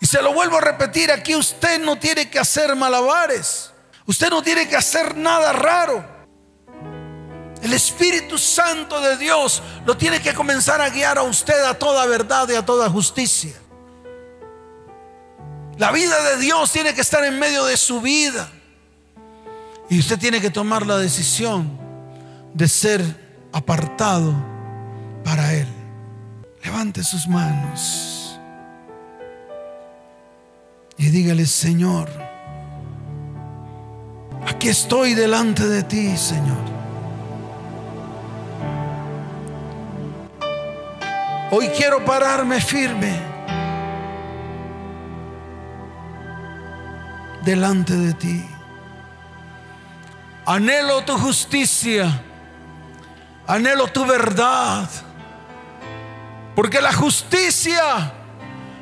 Y 0.00 0.06
se 0.06 0.22
lo 0.22 0.32
vuelvo 0.32 0.58
a 0.58 0.60
repetir, 0.60 1.10
aquí 1.12 1.34
usted 1.34 1.80
no 1.80 1.96
tiene 1.96 2.30
que 2.30 2.38
hacer 2.38 2.74
malabares. 2.74 3.73
Usted 4.06 4.30
no 4.30 4.42
tiene 4.42 4.68
que 4.68 4.76
hacer 4.76 5.16
nada 5.16 5.52
raro. 5.52 6.04
El 7.62 7.72
Espíritu 7.72 8.36
Santo 8.36 9.00
de 9.00 9.16
Dios 9.16 9.62
lo 9.86 9.96
tiene 9.96 10.20
que 10.20 10.34
comenzar 10.34 10.80
a 10.80 10.90
guiar 10.90 11.16
a 11.16 11.22
usted 11.22 11.64
a 11.64 11.78
toda 11.78 12.04
verdad 12.06 12.48
y 12.50 12.54
a 12.54 12.64
toda 12.64 12.90
justicia. 12.90 13.54
La 15.78 15.90
vida 15.90 16.22
de 16.30 16.38
Dios 16.38 16.70
tiene 16.70 16.94
que 16.94 17.00
estar 17.00 17.24
en 17.24 17.38
medio 17.38 17.64
de 17.64 17.76
su 17.76 18.00
vida. 18.00 18.50
Y 19.88 19.98
usted 19.98 20.18
tiene 20.18 20.40
que 20.40 20.50
tomar 20.50 20.86
la 20.86 20.98
decisión 20.98 21.78
de 22.52 22.68
ser 22.68 23.02
apartado 23.52 24.34
para 25.24 25.54
Él. 25.54 25.68
Levante 26.62 27.02
sus 27.02 27.26
manos 27.26 28.14
y 30.96 31.10
dígale, 31.10 31.46
Señor, 31.46 32.08
estoy 34.68 35.14
delante 35.14 35.66
de 35.66 35.82
ti, 35.82 36.16
Señor. 36.16 36.64
Hoy 41.50 41.68
quiero 41.68 42.04
pararme 42.04 42.60
firme 42.60 43.16
delante 47.44 47.94
de 47.94 48.14
ti. 48.14 48.44
Anhelo 50.46 51.04
tu 51.04 51.16
justicia, 51.16 52.22
anhelo 53.46 53.86
tu 53.88 54.04
verdad. 54.04 54.88
Porque 56.56 56.80
la 56.80 56.92
justicia 56.92 58.12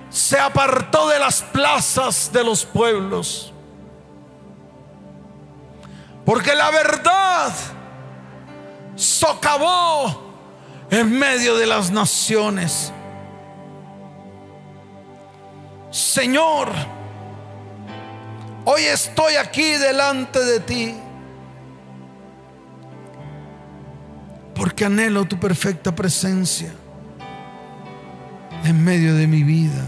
se 0.09 0.39
apartó 0.39 1.09
de 1.09 1.19
las 1.19 1.43
plazas 1.43 2.31
de 2.33 2.45
los 2.45 2.65
pueblos. 2.65 3.52
Porque 6.25 6.55
la 6.55 6.71
verdad 6.71 7.53
socavó 8.95 10.33
en 10.91 11.19
medio 11.19 11.57
de 11.57 11.67
las 11.67 11.91
naciones. 11.91 12.93
Señor, 15.91 16.69
hoy 18.65 18.83
estoy 18.83 19.35
aquí 19.35 19.73
delante 19.73 20.39
de 20.45 20.61
ti. 20.61 20.95
Porque 24.55 24.85
anhelo 24.85 25.25
tu 25.25 25.41
perfecta 25.41 25.95
presencia 25.95 26.73
en 28.65 28.85
medio 28.85 29.15
de 29.15 29.27
mi 29.27 29.43
vida. 29.43 29.83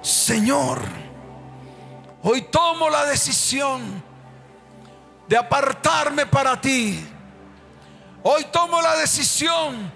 Señor, 0.00 0.80
hoy 2.22 2.42
tomo 2.42 2.90
la 2.90 3.04
decisión 3.04 4.02
de 5.28 5.36
apartarme 5.36 6.26
para 6.26 6.60
ti. 6.60 7.06
Hoy 8.22 8.44
tomo 8.52 8.82
la 8.82 8.96
decisión 8.96 9.92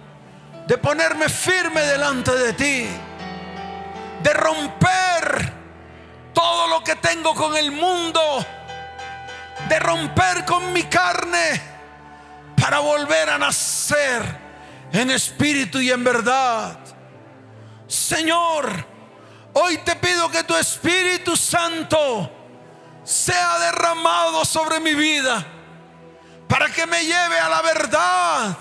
de 0.67 0.79
ponerme 0.79 1.29
firme 1.29 1.83
delante 1.83 2.31
de 2.31 2.53
ti, 2.55 2.87
de 4.23 4.33
romper 4.33 5.53
todo 6.33 6.69
lo 6.69 6.83
que 6.83 6.97
tengo 6.97 7.35
con 7.35 7.57
el 7.57 7.71
mundo, 7.71 8.21
de 9.69 9.79
romper 9.79 10.45
con 10.45 10.73
mi 10.73 10.85
carne 10.85 11.61
para 12.61 12.79
volver 12.79 13.29
a 13.31 13.39
nacer 13.39 14.23
en 14.93 15.11
espíritu 15.11 15.81
y 15.81 15.91
en 15.91 16.05
verdad. 16.05 16.79
Señor, 17.87 18.94
hoy 19.55 19.79
te 19.79 19.97
pido 19.97 20.31
que 20.31 20.45
tu 20.45 20.55
Espíritu 20.55 21.37
Santo 21.37 22.31
sea 23.03 23.59
derramado 23.59 24.45
sobre 24.45 24.81
mi 24.81 24.95
vida 24.95 25.45
para 26.49 26.69
que 26.69 26.87
me 26.87 27.05
lleve 27.05 27.39
a 27.39 27.49
la 27.49 27.63
verdad 27.63 28.57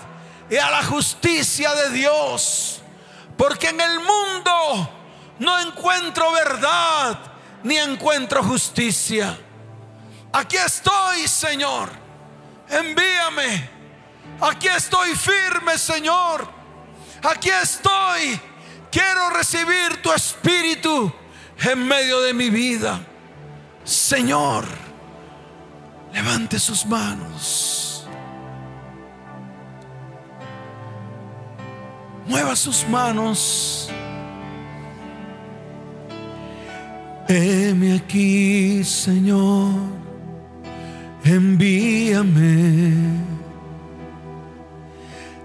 y 0.50 0.56
a 0.56 0.70
la 0.70 0.82
justicia 0.84 1.74
de 1.74 1.90
Dios. 1.90 2.80
Porque 3.36 3.68
en 3.68 3.80
el 3.80 4.00
mundo 4.00 4.90
no 5.38 5.60
encuentro 5.60 6.32
verdad 6.32 7.18
ni 7.62 7.76
encuentro 7.78 8.42
justicia. 8.42 9.38
Aquí 10.32 10.56
estoy, 10.56 11.28
Señor. 11.28 11.90
Envíame 12.68 13.74
Aquí 14.40 14.68
estoy 14.68 15.14
firme, 15.14 15.78
Señor. 15.78 16.48
Aquí 17.22 17.50
estoy. 17.50 18.40
Quiero 18.94 19.28
recibir 19.30 20.00
tu 20.00 20.12
espíritu 20.12 21.12
en 21.64 21.84
medio 21.84 22.20
de 22.22 22.32
mi 22.32 22.48
vida. 22.48 23.00
Señor, 23.82 24.64
levante 26.12 26.60
sus 26.60 26.86
manos. 26.86 28.06
Mueva 32.28 32.54
sus 32.54 32.86
manos. 32.88 33.90
Heme 37.26 37.96
aquí, 37.96 38.84
Señor. 38.84 39.72
Envíame. 41.24 42.92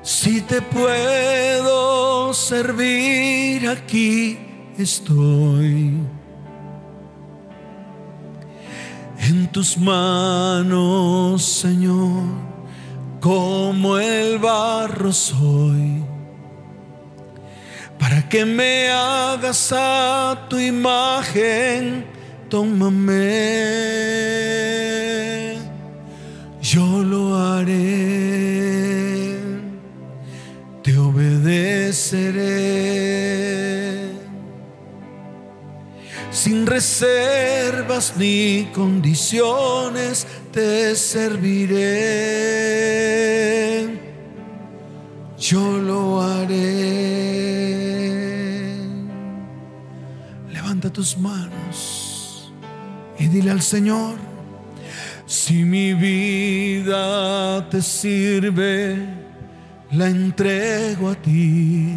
Si 0.04 0.40
te 0.42 0.62
puedo 0.62 1.99
servir, 2.34 3.68
aquí 3.68 4.38
estoy. 4.78 5.94
En 9.20 9.52
tus 9.52 9.78
manos, 9.78 11.44
Señor, 11.44 12.24
como 13.20 13.98
el 14.00 14.40
barro 14.40 15.12
soy, 15.12 16.04
para 18.00 18.28
que 18.30 18.46
me 18.46 18.90
hagas 18.90 19.74
a 19.76 20.48
tu 20.50 20.58
imagen, 20.58 22.06
tómame, 22.50 23.18
yo 26.62 27.04
lo 27.04 27.36
haré 27.36 28.89
obedeceré. 31.10 32.50
Sin 36.32 36.66
reservas 36.66 38.14
ni 38.18 38.70
condiciones 38.74 40.26
te 40.52 40.96
serviré. 40.96 41.80
Yo 45.38 45.78
lo 45.80 46.22
haré. 46.22 46.60
Levanta 50.52 50.90
tus 50.92 51.18
manos 51.18 52.54
y 53.18 53.28
dile 53.28 53.52
al 53.52 53.62
Señor 53.62 54.16
si 55.26 55.64
mi 55.64 55.94
vida 55.94 57.68
te 57.70 57.82
sirve 57.82 59.19
la 59.92 60.08
entrego 60.08 61.10
a 61.10 61.16
ti. 61.16 61.96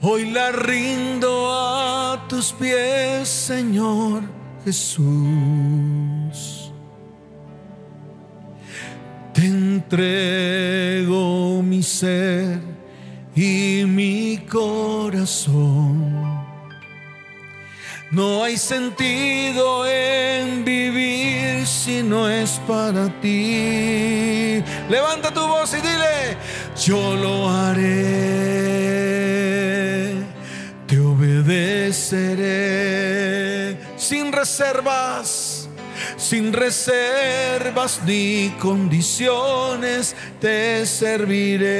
Hoy 0.00 0.30
la 0.30 0.52
rindo 0.52 1.50
a 1.50 2.26
tus 2.28 2.52
pies, 2.52 3.28
Señor 3.28 4.22
Jesús. 4.64 5.10
Te 9.32 9.46
entrego 9.46 10.42
mi 11.62 11.82
ser 11.82 12.60
y 13.34 13.84
mi 13.86 14.38
corazón. 14.48 16.14
No 18.10 18.44
hay 18.44 18.56
sentido 18.56 19.86
en 19.88 20.64
vivir 20.64 21.43
si 21.66 22.02
no 22.02 22.28
es 22.28 22.60
para 22.66 23.08
ti. 23.20 24.62
Levanta 24.88 25.32
tu 25.32 25.40
voz 25.40 25.72
y 25.72 25.76
dile, 25.76 26.36
yo 26.84 27.14
lo 27.16 27.48
haré, 27.48 27.84
te 30.86 30.98
obedeceré 30.98 32.74
sin 33.96 34.32
reservas, 34.32 35.68
sin 36.16 36.52
reservas 36.52 38.00
ni 38.04 38.54
condiciones, 38.58 40.14
te 40.40 40.84
serviré. 40.86 41.74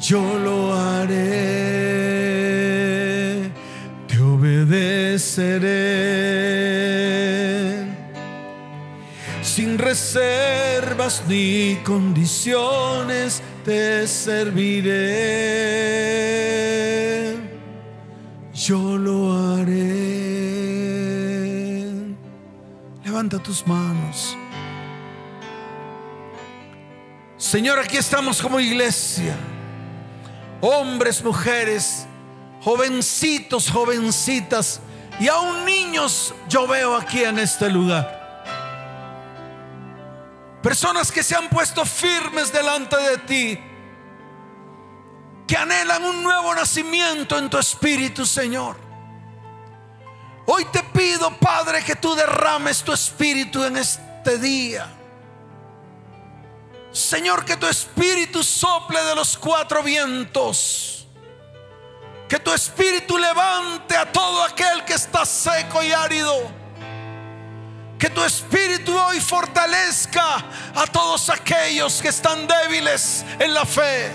Yo 0.00 0.38
lo 0.38 0.74
haré, 0.74 1.14
te 4.06 4.20
reservas 9.84 11.22
ni 11.28 11.76
condiciones, 11.84 13.42
te 13.64 14.06
serviré. 14.08 14.94
Yo 18.54 18.96
lo 18.96 19.32
haré. 19.32 19.84
Levanta 23.04 23.38
tus 23.38 23.66
manos. 23.66 24.36
Señor, 27.36 27.78
aquí 27.78 27.98
estamos 27.98 28.40
como 28.40 28.58
iglesia. 28.58 29.36
Hombres, 30.62 31.22
mujeres, 31.22 32.06
jovencitos, 32.62 33.70
jovencitas 33.70 34.80
y 35.20 35.28
aún 35.28 35.66
niños 35.66 36.34
yo 36.48 36.66
veo 36.66 36.96
aquí 36.96 37.22
en 37.22 37.38
este 37.38 37.68
lugar. 37.68 38.23
Personas 40.64 41.12
que 41.12 41.22
se 41.22 41.36
han 41.36 41.50
puesto 41.50 41.84
firmes 41.84 42.50
delante 42.50 42.96
de 42.96 43.18
ti, 43.18 43.60
que 45.46 45.56
anhelan 45.58 46.02
un 46.02 46.22
nuevo 46.22 46.54
nacimiento 46.54 47.36
en 47.36 47.50
tu 47.50 47.58
espíritu, 47.58 48.24
Señor. 48.24 48.78
Hoy 50.46 50.64
te 50.72 50.82
pido, 50.82 51.36
Padre, 51.36 51.84
que 51.84 51.96
tú 51.96 52.14
derrames 52.14 52.82
tu 52.82 52.94
espíritu 52.94 53.62
en 53.62 53.76
este 53.76 54.38
día. 54.38 54.90
Señor, 56.90 57.44
que 57.44 57.58
tu 57.58 57.66
espíritu 57.66 58.42
sople 58.42 59.04
de 59.04 59.14
los 59.14 59.36
cuatro 59.36 59.82
vientos. 59.82 61.06
Que 62.26 62.38
tu 62.38 62.50
espíritu 62.50 63.18
levante 63.18 63.98
a 63.98 64.10
todo 64.10 64.42
aquel 64.42 64.82
que 64.86 64.94
está 64.94 65.26
seco 65.26 65.82
y 65.82 65.92
árido. 65.92 66.63
Que 68.04 68.10
tu 68.10 68.22
espíritu 68.22 68.94
hoy 68.94 69.18
fortalezca 69.18 70.44
a 70.74 70.86
todos 70.92 71.30
aquellos 71.30 72.02
que 72.02 72.08
están 72.08 72.46
débiles 72.46 73.24
en 73.38 73.54
la 73.54 73.64
fe. 73.64 74.12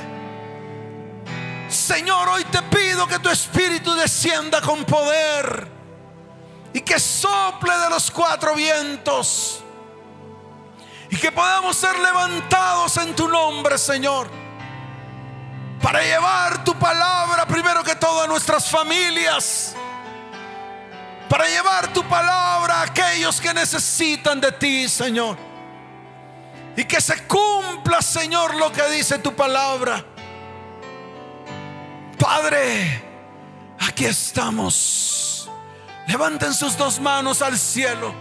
Señor, 1.67 2.30
hoy 2.30 2.43
te 2.45 2.62
pido 2.62 3.08
que 3.08 3.17
tu 3.17 3.30
espíritu 3.32 3.95
descienda 3.95 4.62
con 4.62 4.86
poder 4.86 5.67
y 6.71 6.82
que 6.82 6.99
sople 6.99 7.75
de 7.80 7.89
los 7.89 8.12
cuatro 8.12 8.54
vientos 8.54 9.63
y 11.10 11.15
que 11.17 11.32
podamos 11.32 11.75
ser 11.75 11.97
levantados 11.97 12.95
en 12.97 13.15
tu 13.15 13.28
nombre, 13.28 13.75
Señor, 13.80 14.30
para 15.82 16.04
llevar 16.04 16.63
tu 16.63 16.78
palabra 16.78 17.47
primero 17.47 17.84
que 17.84 17.95
todo 17.95 18.21
a 18.21 18.28
nuestras 18.28 18.69
familias 18.69 19.75
para 21.30 21.48
llevar 21.48 21.94
tu 21.94 22.04
palabra 22.04 22.80
a 22.80 22.82
aquellos 22.84 23.39
que 23.39 23.54
necesitan 23.54 24.42
de 24.42 24.52
ti, 24.52 24.89
Señor. 24.89 25.38
Y 26.76 26.84
que 26.86 27.00
se 27.00 27.28
cumpla, 27.28 28.02
Señor, 28.02 28.56
lo 28.56 28.72
que 28.72 28.84
dice 28.89 29.20
tu 29.20 29.36
palabra. 29.36 30.04
Padre, 32.18 33.04
aquí 33.80 34.06
estamos. 34.06 35.50
Levanten 36.08 36.54
sus 36.54 36.76
dos 36.76 37.00
manos 37.00 37.44
al 37.44 37.58
cielo. 37.58 38.12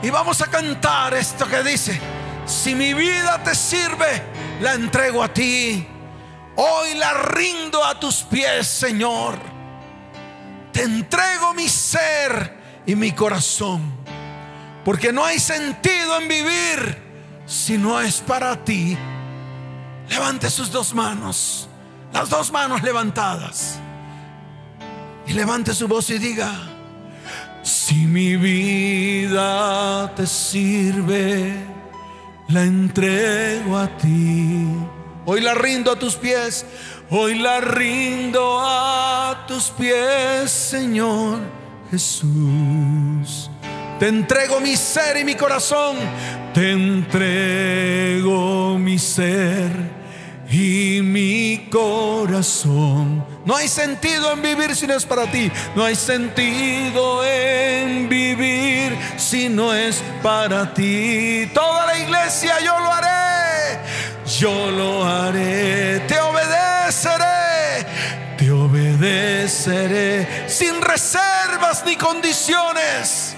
Y 0.00 0.10
vamos 0.10 0.40
a 0.40 0.46
cantar 0.46 1.12
esto 1.14 1.46
que 1.48 1.62
dice, 1.64 2.00
si 2.44 2.74
mi 2.74 2.94
vida 2.94 3.42
te 3.42 3.54
sirve, 3.54 4.22
la 4.60 4.74
entrego 4.74 5.24
a 5.24 5.28
ti. 5.28 5.88
Hoy 6.54 6.94
la 6.94 7.12
rindo 7.14 7.82
a 7.84 7.98
tus 7.98 8.22
pies, 8.22 8.68
Señor 8.68 9.55
te 10.76 10.82
entrego 10.82 11.54
mi 11.54 11.70
ser 11.70 12.54
y 12.84 12.94
mi 12.94 13.12
corazón. 13.12 13.80
Porque 14.84 15.10
no 15.10 15.24
hay 15.24 15.38
sentido 15.38 16.20
en 16.20 16.28
vivir 16.28 16.98
si 17.46 17.78
no 17.78 17.98
es 17.98 18.20
para 18.20 18.62
ti. 18.62 18.96
Levante 20.10 20.50
sus 20.50 20.70
dos 20.70 20.92
manos, 20.92 21.66
las 22.12 22.28
dos 22.28 22.52
manos 22.52 22.82
levantadas. 22.82 23.78
Y 25.26 25.32
levante 25.32 25.74
su 25.74 25.88
voz 25.88 26.10
y 26.10 26.18
diga, 26.18 26.52
si 27.62 27.94
mi 27.94 28.36
vida 28.36 30.14
te 30.14 30.26
sirve, 30.26 31.54
la 32.48 32.62
entrego 32.62 33.78
a 33.78 33.88
ti. 33.96 34.68
Hoy 35.24 35.40
la 35.40 35.54
rindo 35.54 35.90
a 35.90 35.98
tus 35.98 36.16
pies. 36.16 36.66
Hoy 37.08 37.36
la 37.36 37.60
rindo 37.60 38.58
a 38.60 39.44
tus 39.46 39.70
pies, 39.70 40.50
Señor 40.50 41.38
Jesús. 41.88 43.48
Te 44.00 44.08
entrego 44.08 44.60
mi 44.60 44.76
ser 44.76 45.16
y 45.16 45.24
mi 45.24 45.36
corazón. 45.36 45.98
Te 46.52 46.72
entrego 46.72 48.76
mi 48.76 48.98
ser 48.98 49.70
y 50.50 51.00
mi 51.00 51.68
corazón. 51.70 53.24
No 53.44 53.54
hay 53.54 53.68
sentido 53.68 54.32
en 54.32 54.42
vivir 54.42 54.74
si 54.74 54.88
no 54.88 54.94
es 54.94 55.06
para 55.06 55.30
ti. 55.30 55.48
No 55.76 55.84
hay 55.84 55.94
sentido 55.94 57.24
en 57.24 58.08
vivir 58.08 58.98
si 59.16 59.48
no 59.48 59.72
es 59.72 60.02
para 60.24 60.74
ti. 60.74 61.48
Toda 61.54 61.86
la 61.86 61.98
iglesia 61.98 62.58
yo 62.64 62.76
lo 62.80 62.92
haré. 62.92 63.78
Yo 64.40 64.72
lo 64.72 65.04
haré. 65.04 66.00
Te 66.08 66.16
obedeceré. 66.86 67.86
Te 68.36 68.50
obedeceré 68.50 70.48
sin 70.48 70.80
reservas 70.82 71.84
ni 71.86 71.96
condiciones 71.96 73.34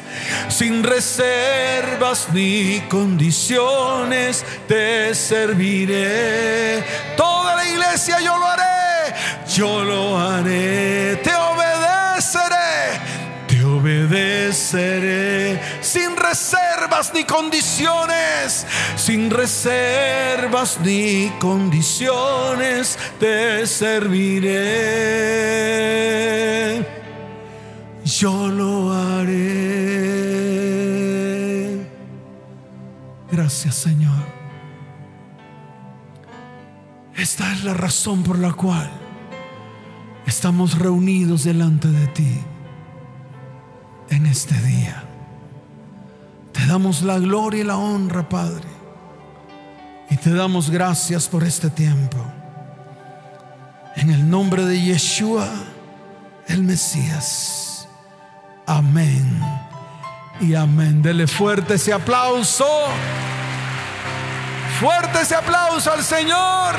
sin 0.49 0.83
reservas 0.83 2.29
ni 2.33 2.81
condiciones 2.89 4.45
te 4.67 5.15
serviré. 5.15 6.83
Toda 7.17 7.55
la 7.57 7.65
iglesia 7.69 8.21
yo 8.21 8.37
lo 8.37 8.47
haré, 8.47 9.15
yo 9.55 9.85
lo 9.85 10.19
haré, 10.19 11.17
te 11.23 11.33
obedeceré, 11.35 13.01
te 13.47 13.65
obedeceré 13.65 15.61
sin 15.99 16.17
reservas 16.17 17.13
ni 17.13 17.25
condiciones, 17.25 18.65
sin 18.97 19.31
reservas 19.31 20.79
ni 20.85 21.29
condiciones 21.41 22.97
te 23.19 23.67
serviré. 23.67 24.47
Yo 28.05 28.47
lo 28.47 28.93
haré. 28.93 29.39
Gracias 33.33 33.75
Señor. 33.75 34.29
Esta 37.16 37.53
es 37.53 37.64
la 37.64 37.75
razón 37.75 38.22
por 38.22 38.39
la 38.39 38.53
cual 38.53 38.89
estamos 40.27 40.79
reunidos 40.79 41.43
delante 41.43 41.89
de 41.89 42.07
ti 42.09 42.39
en 44.11 44.27
este 44.27 44.55
día. 44.62 45.08
Te 46.59 46.67
damos 46.67 47.03
la 47.03 47.21
gloria 47.21 47.61
y 47.61 47.65
la 47.65 47.77
honra, 47.77 48.29
Padre. 48.29 48.67
Y 50.11 50.17
te 50.17 50.35
damos 50.35 50.71
gracias 50.71 51.29
por 51.29 51.45
este 51.45 51.71
tiempo. 51.71 52.19
En 53.95 54.11
el 54.11 54.29
nombre 54.29 54.65
de 54.65 54.83
Yeshua, 54.83 55.49
el 56.49 56.65
Mesías. 56.65 57.89
Amén 58.67 59.41
y 60.41 60.57
amén. 60.57 61.01
Dele 61.01 61.29
fuerte 61.29 61.75
ese 61.75 61.93
aplauso. 61.93 62.67
Fuerte 64.81 65.21
ese 65.21 65.37
aplauso 65.37 65.93
al 65.93 66.03
Señor. 66.03 66.75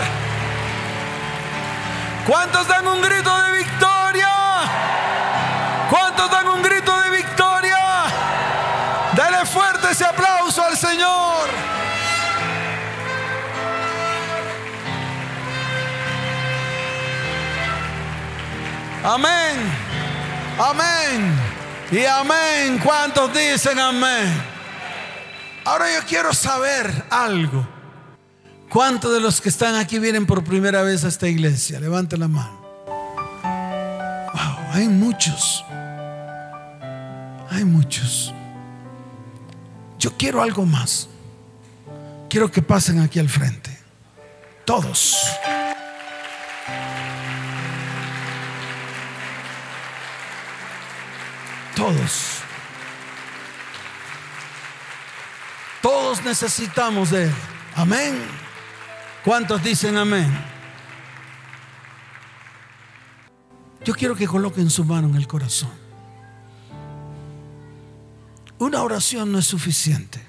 ¿Cuántos 2.28 2.68
dan 2.68 2.86
un 2.86 3.02
grito 3.02 3.42
de 3.44 3.58
victoria? 3.60 4.30
¿Cuántos 5.90 6.30
dan 6.30 6.50
un 6.50 6.62
grito 6.64 6.89
Amén. 19.04 19.58
Amén. 20.60 21.34
Y 21.92 22.06
amén. 22.06 22.80
¿Cuántos 22.84 23.34
dicen 23.34 23.80
amén? 23.80 24.34
Ahora 25.66 25.86
yo 25.94 26.06
quiero 26.08 26.34
saber 26.34 27.06
algo. 27.10 27.66
¿Cuántos 28.70 29.14
de 29.14 29.20
los 29.20 29.42
que 29.42 29.50
están 29.50 29.76
aquí 29.76 30.00
vienen 30.00 30.26
por 30.26 30.44
primera 30.44 30.82
vez 30.84 31.04
a 31.04 31.08
esta 31.08 31.28
iglesia? 31.28 31.80
Levanten 31.80 32.20
la 32.20 32.28
mano. 32.28 32.60
Wow, 34.34 34.58
hay 34.74 34.88
muchos. 34.88 35.64
Hay 37.50 37.64
muchos. 37.66 38.34
Yo 39.98 40.16
quiero 40.18 40.42
algo 40.42 40.66
más. 40.66 41.10
Quiero 42.30 42.52
que 42.52 42.62
pasen 42.62 43.00
aquí 43.00 43.18
al 43.20 43.30
frente. 43.30 43.76
Todos. 44.66 45.18
Todos. 51.80 52.42
Todos 55.82 56.24
necesitamos 56.26 57.12
de 57.12 57.24
Él. 57.24 57.34
Amén. 57.74 58.20
¿Cuántos 59.24 59.64
dicen 59.64 59.96
amén? 59.96 60.30
Yo 63.86 63.94
quiero 63.94 64.14
que 64.14 64.28
coloquen 64.28 64.70
su 64.70 64.84
mano 64.84 65.08
en 65.08 65.16
el 65.16 65.26
corazón. 65.26 65.72
Una 68.58 68.84
oración 68.84 69.32
no 69.32 69.40
es 69.40 69.46
suficiente. 69.46 70.22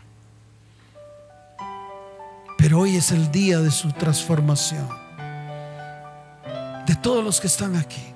Pero 2.58 2.78
hoy 2.78 2.94
es 2.94 3.10
el 3.10 3.32
día 3.32 3.58
de 3.58 3.72
su 3.72 3.90
transformación. 3.90 4.88
De 6.86 6.94
todos 6.94 7.24
los 7.24 7.40
que 7.40 7.48
están 7.48 7.74
aquí. 7.74 8.09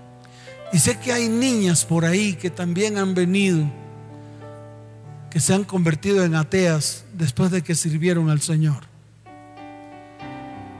Y 0.74 0.80
sé 0.80 0.98
que 0.98 1.12
hay 1.12 1.28
niñas 1.28 1.84
por 1.84 2.04
ahí 2.04 2.34
que 2.34 2.50
también 2.50 2.98
han 2.98 3.14
venido, 3.14 3.64
que 5.30 5.38
se 5.38 5.54
han 5.54 5.62
convertido 5.62 6.24
en 6.24 6.34
ateas 6.34 7.04
después 7.12 7.52
de 7.52 7.62
que 7.62 7.76
sirvieron 7.76 8.28
al 8.28 8.40
Señor. 8.40 8.82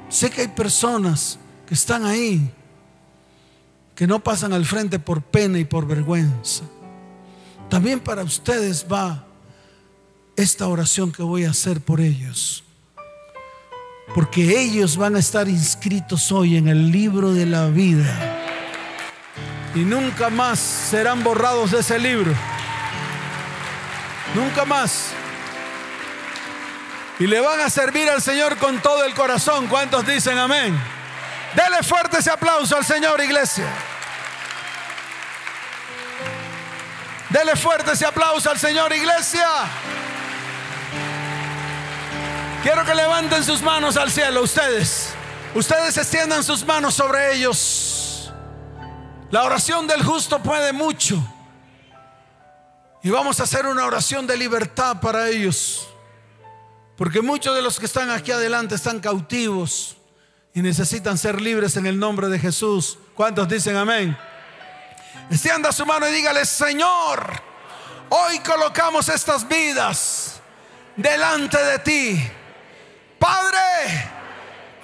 Sé 0.09 0.31
que 0.31 0.41
hay 0.41 0.49
personas 0.49 1.39
que 1.65 1.75
están 1.75 2.05
ahí, 2.05 2.51
que 3.95 4.09
no 4.09 4.19
pasan 4.19 4.53
al 4.53 4.65
frente 4.65 4.99
por 4.99 5.23
pena 5.23 5.61
y 5.61 5.65
por 5.65 5.87
vergüenza. 5.87 6.65
También 7.71 8.01
para 8.01 8.25
ustedes 8.25 8.85
va 8.93 9.25
esta 10.35 10.67
oración 10.67 11.13
que 11.13 11.23
voy 11.23 11.45
a 11.45 11.51
hacer 11.51 11.81
por 11.81 12.01
ellos. 12.01 12.65
Porque 14.13 14.61
ellos 14.61 14.97
van 14.97 15.15
a 15.15 15.21
estar 15.21 15.49
inscritos 15.49 16.33
hoy 16.33 16.57
en 16.57 16.67
el 16.67 16.91
libro 16.91 17.33
de 17.33 17.47
la 17.47 17.69
vida 17.69 18.34
y 19.75 19.81
nunca 19.81 20.31
más 20.31 20.59
serán 20.59 21.23
borrados 21.25 21.73
de 21.73 21.81
ese 21.81 21.99
libro. 21.99 22.33
Nunca 24.35 24.65
más. 24.65 25.11
Y 27.19 27.27
le 27.27 27.41
van 27.41 27.61
a 27.61 27.71
servir 27.71 28.09
al 28.09 28.23
Señor 28.23 28.57
con 28.59 28.81
todo 28.81 29.05
el 29.05 29.15
corazón. 29.15 29.67
¿Cuántos 29.69 30.07
dicen 30.07 30.39
amén? 30.39 30.79
Dele 31.55 31.83
fuerte 31.83 32.19
ese 32.19 32.31
aplauso 32.31 32.77
al 32.77 32.85
Señor, 32.85 33.21
iglesia. 33.21 33.67
Dele 37.31 37.57
fuerte 37.57 37.93
ese 37.93 38.07
aplauso 38.07 38.51
al 38.51 38.59
Señor, 38.59 38.93
iglesia. 38.93 39.49
Quiero 42.63 42.85
que 42.85 42.95
levanten 42.95 43.45
sus 43.45 43.61
manos 43.61 43.97
al 43.97 44.11
cielo, 44.11 44.43
ustedes. 44.43 45.11
Ustedes 45.55 45.97
extiendan 45.97 46.43
sus 46.43 46.65
manos 46.65 46.95
sobre 46.95 47.35
ellos. 47.35 47.94
La 49.35 49.43
oración 49.43 49.89
del 49.89 50.01
justo 50.05 50.41
puede 50.41 50.73
mucho. 50.73 51.21
Y 53.03 53.11
vamos 53.11 53.41
a 53.41 53.43
hacer 53.43 53.67
una 53.67 53.85
oración 53.85 54.29
de 54.29 54.37
libertad 54.37 55.01
para 55.01 55.29
ellos. 55.29 55.89
Porque 56.97 57.21
muchos 57.21 57.53
de 57.57 57.61
los 57.61 57.81
que 57.81 57.87
están 57.87 58.11
aquí 58.11 58.31
adelante 58.31 58.77
están 58.77 59.01
cautivos 59.01 59.97
y 60.55 60.63
necesitan 60.63 61.19
ser 61.19 61.41
libres 61.41 61.77
en 61.77 61.87
el 61.87 61.99
nombre 61.99 62.29
de 62.29 62.39
Jesús. 62.39 62.97
¿Cuántos 63.17 63.49
dicen 63.49 63.75
amén? 63.75 64.17
Extienda 65.29 65.73
su 65.73 65.85
mano 65.85 66.09
y 66.09 66.13
dígale, 66.13 66.47
Señor, 66.47 67.33
hoy 68.11 68.39
colocamos 68.39 69.09
estas 69.09 69.49
vidas 69.49 70.41
delante 70.95 71.59
de 71.59 71.79
ti. 71.81 72.31
Padre, 73.19 74.13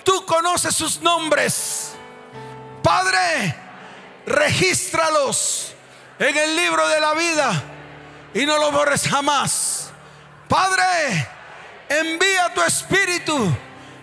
tú 0.03 0.26
conoces 0.26 0.74
sus 0.74 1.01
nombres. 1.01 1.92
Padre, 2.82 3.70
regístralos 4.27 5.73
en 6.18 6.37
el 6.37 6.57
libro 6.57 6.87
de 6.89 7.01
la 7.01 7.14
vida 7.14 7.62
y 8.35 8.47
no 8.47 8.59
los 8.59 8.73
borres 8.73 9.09
jamás. 9.09 9.91
Padre, 10.49 11.29
envía 11.89 12.53
tu 12.55 12.62
espíritu 12.62 13.57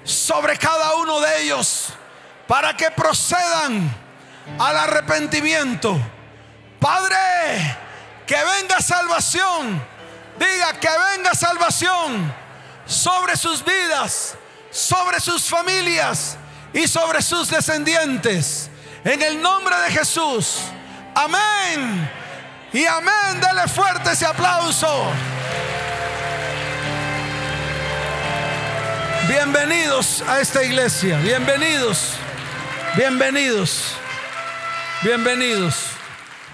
sobre 0.04 0.58
cada 0.58 0.96
uno 0.96 1.20
de 1.20 1.44
ellos 1.44 1.90
para 2.48 2.76
que 2.76 2.90
procedan 2.92 3.94
al 4.58 4.78
arrepentimiento. 4.78 6.00
Padre, 6.80 7.78
que 8.26 8.36
venga 8.36 8.82
salvación. 8.82 9.98
Diga 10.40 10.74
que 10.74 10.90
venga 11.16 11.34
salvación 11.34 12.34
sobre 12.86 13.36
sus 13.36 13.66
vidas, 13.66 14.36
sobre 14.70 15.20
sus 15.20 15.44
familias 15.44 16.38
y 16.74 16.88
sobre 16.88 17.22
sus 17.22 17.50
descendientes. 17.50 18.70
En 19.08 19.22
el 19.22 19.42
nombre 19.42 19.74
de 19.86 19.92
Jesús. 19.92 20.64
Amén. 21.16 22.12
Y 22.74 22.84
amén. 22.84 23.40
Dele 23.40 23.66
fuerte 23.70 24.12
ese 24.12 24.26
aplauso. 24.26 25.06
Bienvenidos 29.30 30.22
a 30.28 30.42
esta 30.42 30.62
iglesia. 30.62 31.18
Bienvenidos. 31.20 32.16
Bienvenidos. 32.98 33.94
Bienvenidos. 35.02 35.86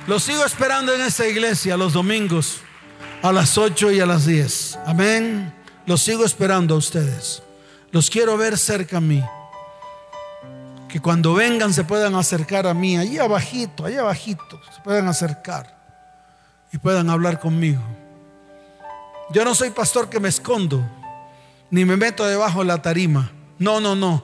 Los 0.05 0.21
sigo 0.21 0.45
esperando 0.45 0.93
en 0.93 1.01
esta 1.01 1.27
iglesia 1.27 1.75
los 1.75 1.93
domingos 1.93 2.59
a 3.23 3.31
las 3.31 3.57
8 3.57 3.93
y 3.93 3.99
a 3.99 4.05
las 4.05 4.27
10. 4.27 4.77
Amén. 4.85 5.51
Los 5.87 6.03
sigo 6.03 6.23
esperando 6.23 6.75
a 6.75 6.77
ustedes. 6.77 7.41
Los 7.89 8.11
quiero 8.11 8.37
ver 8.37 8.59
cerca 8.59 8.97
a 8.97 9.01
mí 9.01 9.23
que 10.93 10.99
cuando 10.99 11.33
vengan 11.33 11.73
se 11.73 11.83
puedan 11.83 12.13
acercar 12.13 12.67
a 12.67 12.75
mí, 12.75 12.99
allí 12.99 13.17
abajito, 13.17 13.85
allí 13.85 13.97
abajito, 13.97 14.61
se 14.71 14.79
puedan 14.81 15.07
acercar 15.07 15.75
y 16.71 16.77
puedan 16.77 17.09
hablar 17.09 17.39
conmigo. 17.39 17.81
Yo 19.31 19.43
no 19.43 19.55
soy 19.55 19.71
pastor 19.71 20.07
que 20.07 20.19
me 20.19 20.29
escondo, 20.29 20.87
ni 21.71 21.83
me 21.83 21.97
meto 21.97 22.27
debajo 22.27 22.59
de 22.59 22.65
la 22.65 22.83
tarima. 22.83 23.31
No, 23.57 23.79
no, 23.79 23.95
no. 23.95 24.23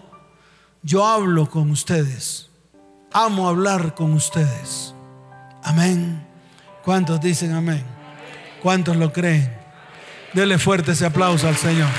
Yo 0.84 1.08
hablo 1.08 1.50
con 1.50 1.72
ustedes. 1.72 2.52
Amo 3.12 3.50
hablar 3.50 3.96
con 3.96 4.14
ustedes. 4.14 4.94
Amén. 5.64 6.24
¿Cuántos 6.86 7.20
dicen 7.20 7.54
amén? 7.54 7.84
¿Cuántos 8.62 8.96
lo 8.96 9.12
creen? 9.12 9.52
Dele 10.34 10.60
fuerte 10.60 10.92
ese 10.92 11.08
aplauso 11.08 11.48
al 11.48 11.58
Señor. 11.58 11.90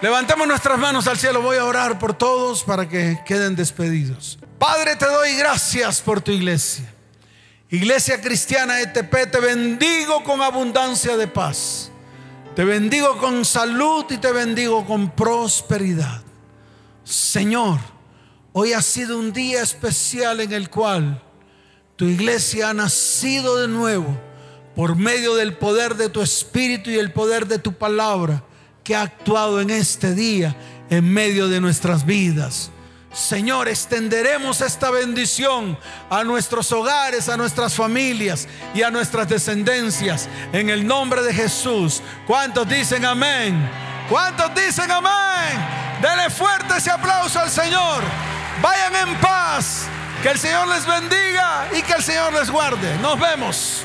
Levantemos 0.00 0.46
nuestras 0.46 0.78
manos 0.78 1.08
al 1.08 1.18
cielo. 1.18 1.42
Voy 1.42 1.56
a 1.56 1.64
orar 1.64 1.98
por 1.98 2.14
todos 2.14 2.62
para 2.62 2.88
que 2.88 3.18
queden 3.26 3.56
despedidos. 3.56 4.38
Padre, 4.56 4.94
te 4.94 5.06
doy 5.06 5.34
gracias 5.34 6.00
por 6.00 6.20
tu 6.20 6.30
iglesia. 6.30 6.88
Iglesia 7.68 8.20
cristiana 8.20 8.80
ETP, 8.80 9.30
te 9.30 9.40
bendigo 9.40 10.22
con 10.22 10.40
abundancia 10.40 11.16
de 11.16 11.26
paz. 11.26 11.90
Te 12.54 12.64
bendigo 12.64 13.18
con 13.18 13.44
salud 13.44 14.04
y 14.10 14.18
te 14.18 14.30
bendigo 14.30 14.86
con 14.86 15.10
prosperidad. 15.10 16.22
Señor, 17.02 17.80
hoy 18.52 18.74
ha 18.74 18.82
sido 18.82 19.18
un 19.18 19.32
día 19.32 19.62
especial 19.62 20.40
en 20.40 20.52
el 20.52 20.70
cual 20.70 21.20
tu 21.96 22.04
iglesia 22.04 22.70
ha 22.70 22.74
nacido 22.74 23.56
de 23.56 23.66
nuevo 23.66 24.16
por 24.76 24.94
medio 24.94 25.34
del 25.34 25.56
poder 25.56 25.96
de 25.96 26.08
tu 26.08 26.22
espíritu 26.22 26.88
y 26.88 26.98
el 26.98 27.12
poder 27.12 27.48
de 27.48 27.58
tu 27.58 27.72
palabra 27.72 28.44
que 28.88 28.96
ha 28.96 29.02
actuado 29.02 29.60
en 29.60 29.68
este 29.68 30.14
día 30.14 30.56
en 30.88 31.12
medio 31.12 31.46
de 31.48 31.60
nuestras 31.60 32.06
vidas. 32.06 32.70
Señor, 33.12 33.68
extenderemos 33.68 34.62
esta 34.62 34.90
bendición 34.90 35.78
a 36.08 36.24
nuestros 36.24 36.72
hogares, 36.72 37.28
a 37.28 37.36
nuestras 37.36 37.74
familias 37.74 38.48
y 38.74 38.80
a 38.80 38.90
nuestras 38.90 39.28
descendencias. 39.28 40.26
En 40.54 40.70
el 40.70 40.86
nombre 40.86 41.20
de 41.22 41.34
Jesús. 41.34 42.00
¿Cuántos 42.26 42.66
dicen 42.66 43.04
amén? 43.04 43.70
¿Cuántos 44.08 44.54
dicen 44.54 44.90
amén? 44.90 46.00
Dele 46.00 46.30
fuerte 46.30 46.78
ese 46.78 46.90
aplauso 46.90 47.38
al 47.40 47.50
Señor. 47.50 48.02
Vayan 48.62 49.06
en 49.06 49.14
paz. 49.20 49.82
Que 50.22 50.30
el 50.30 50.38
Señor 50.38 50.66
les 50.66 50.86
bendiga 50.86 51.68
y 51.76 51.82
que 51.82 51.92
el 51.92 52.02
Señor 52.02 52.32
les 52.32 52.50
guarde. 52.50 52.96
Nos 53.02 53.20
vemos. 53.20 53.84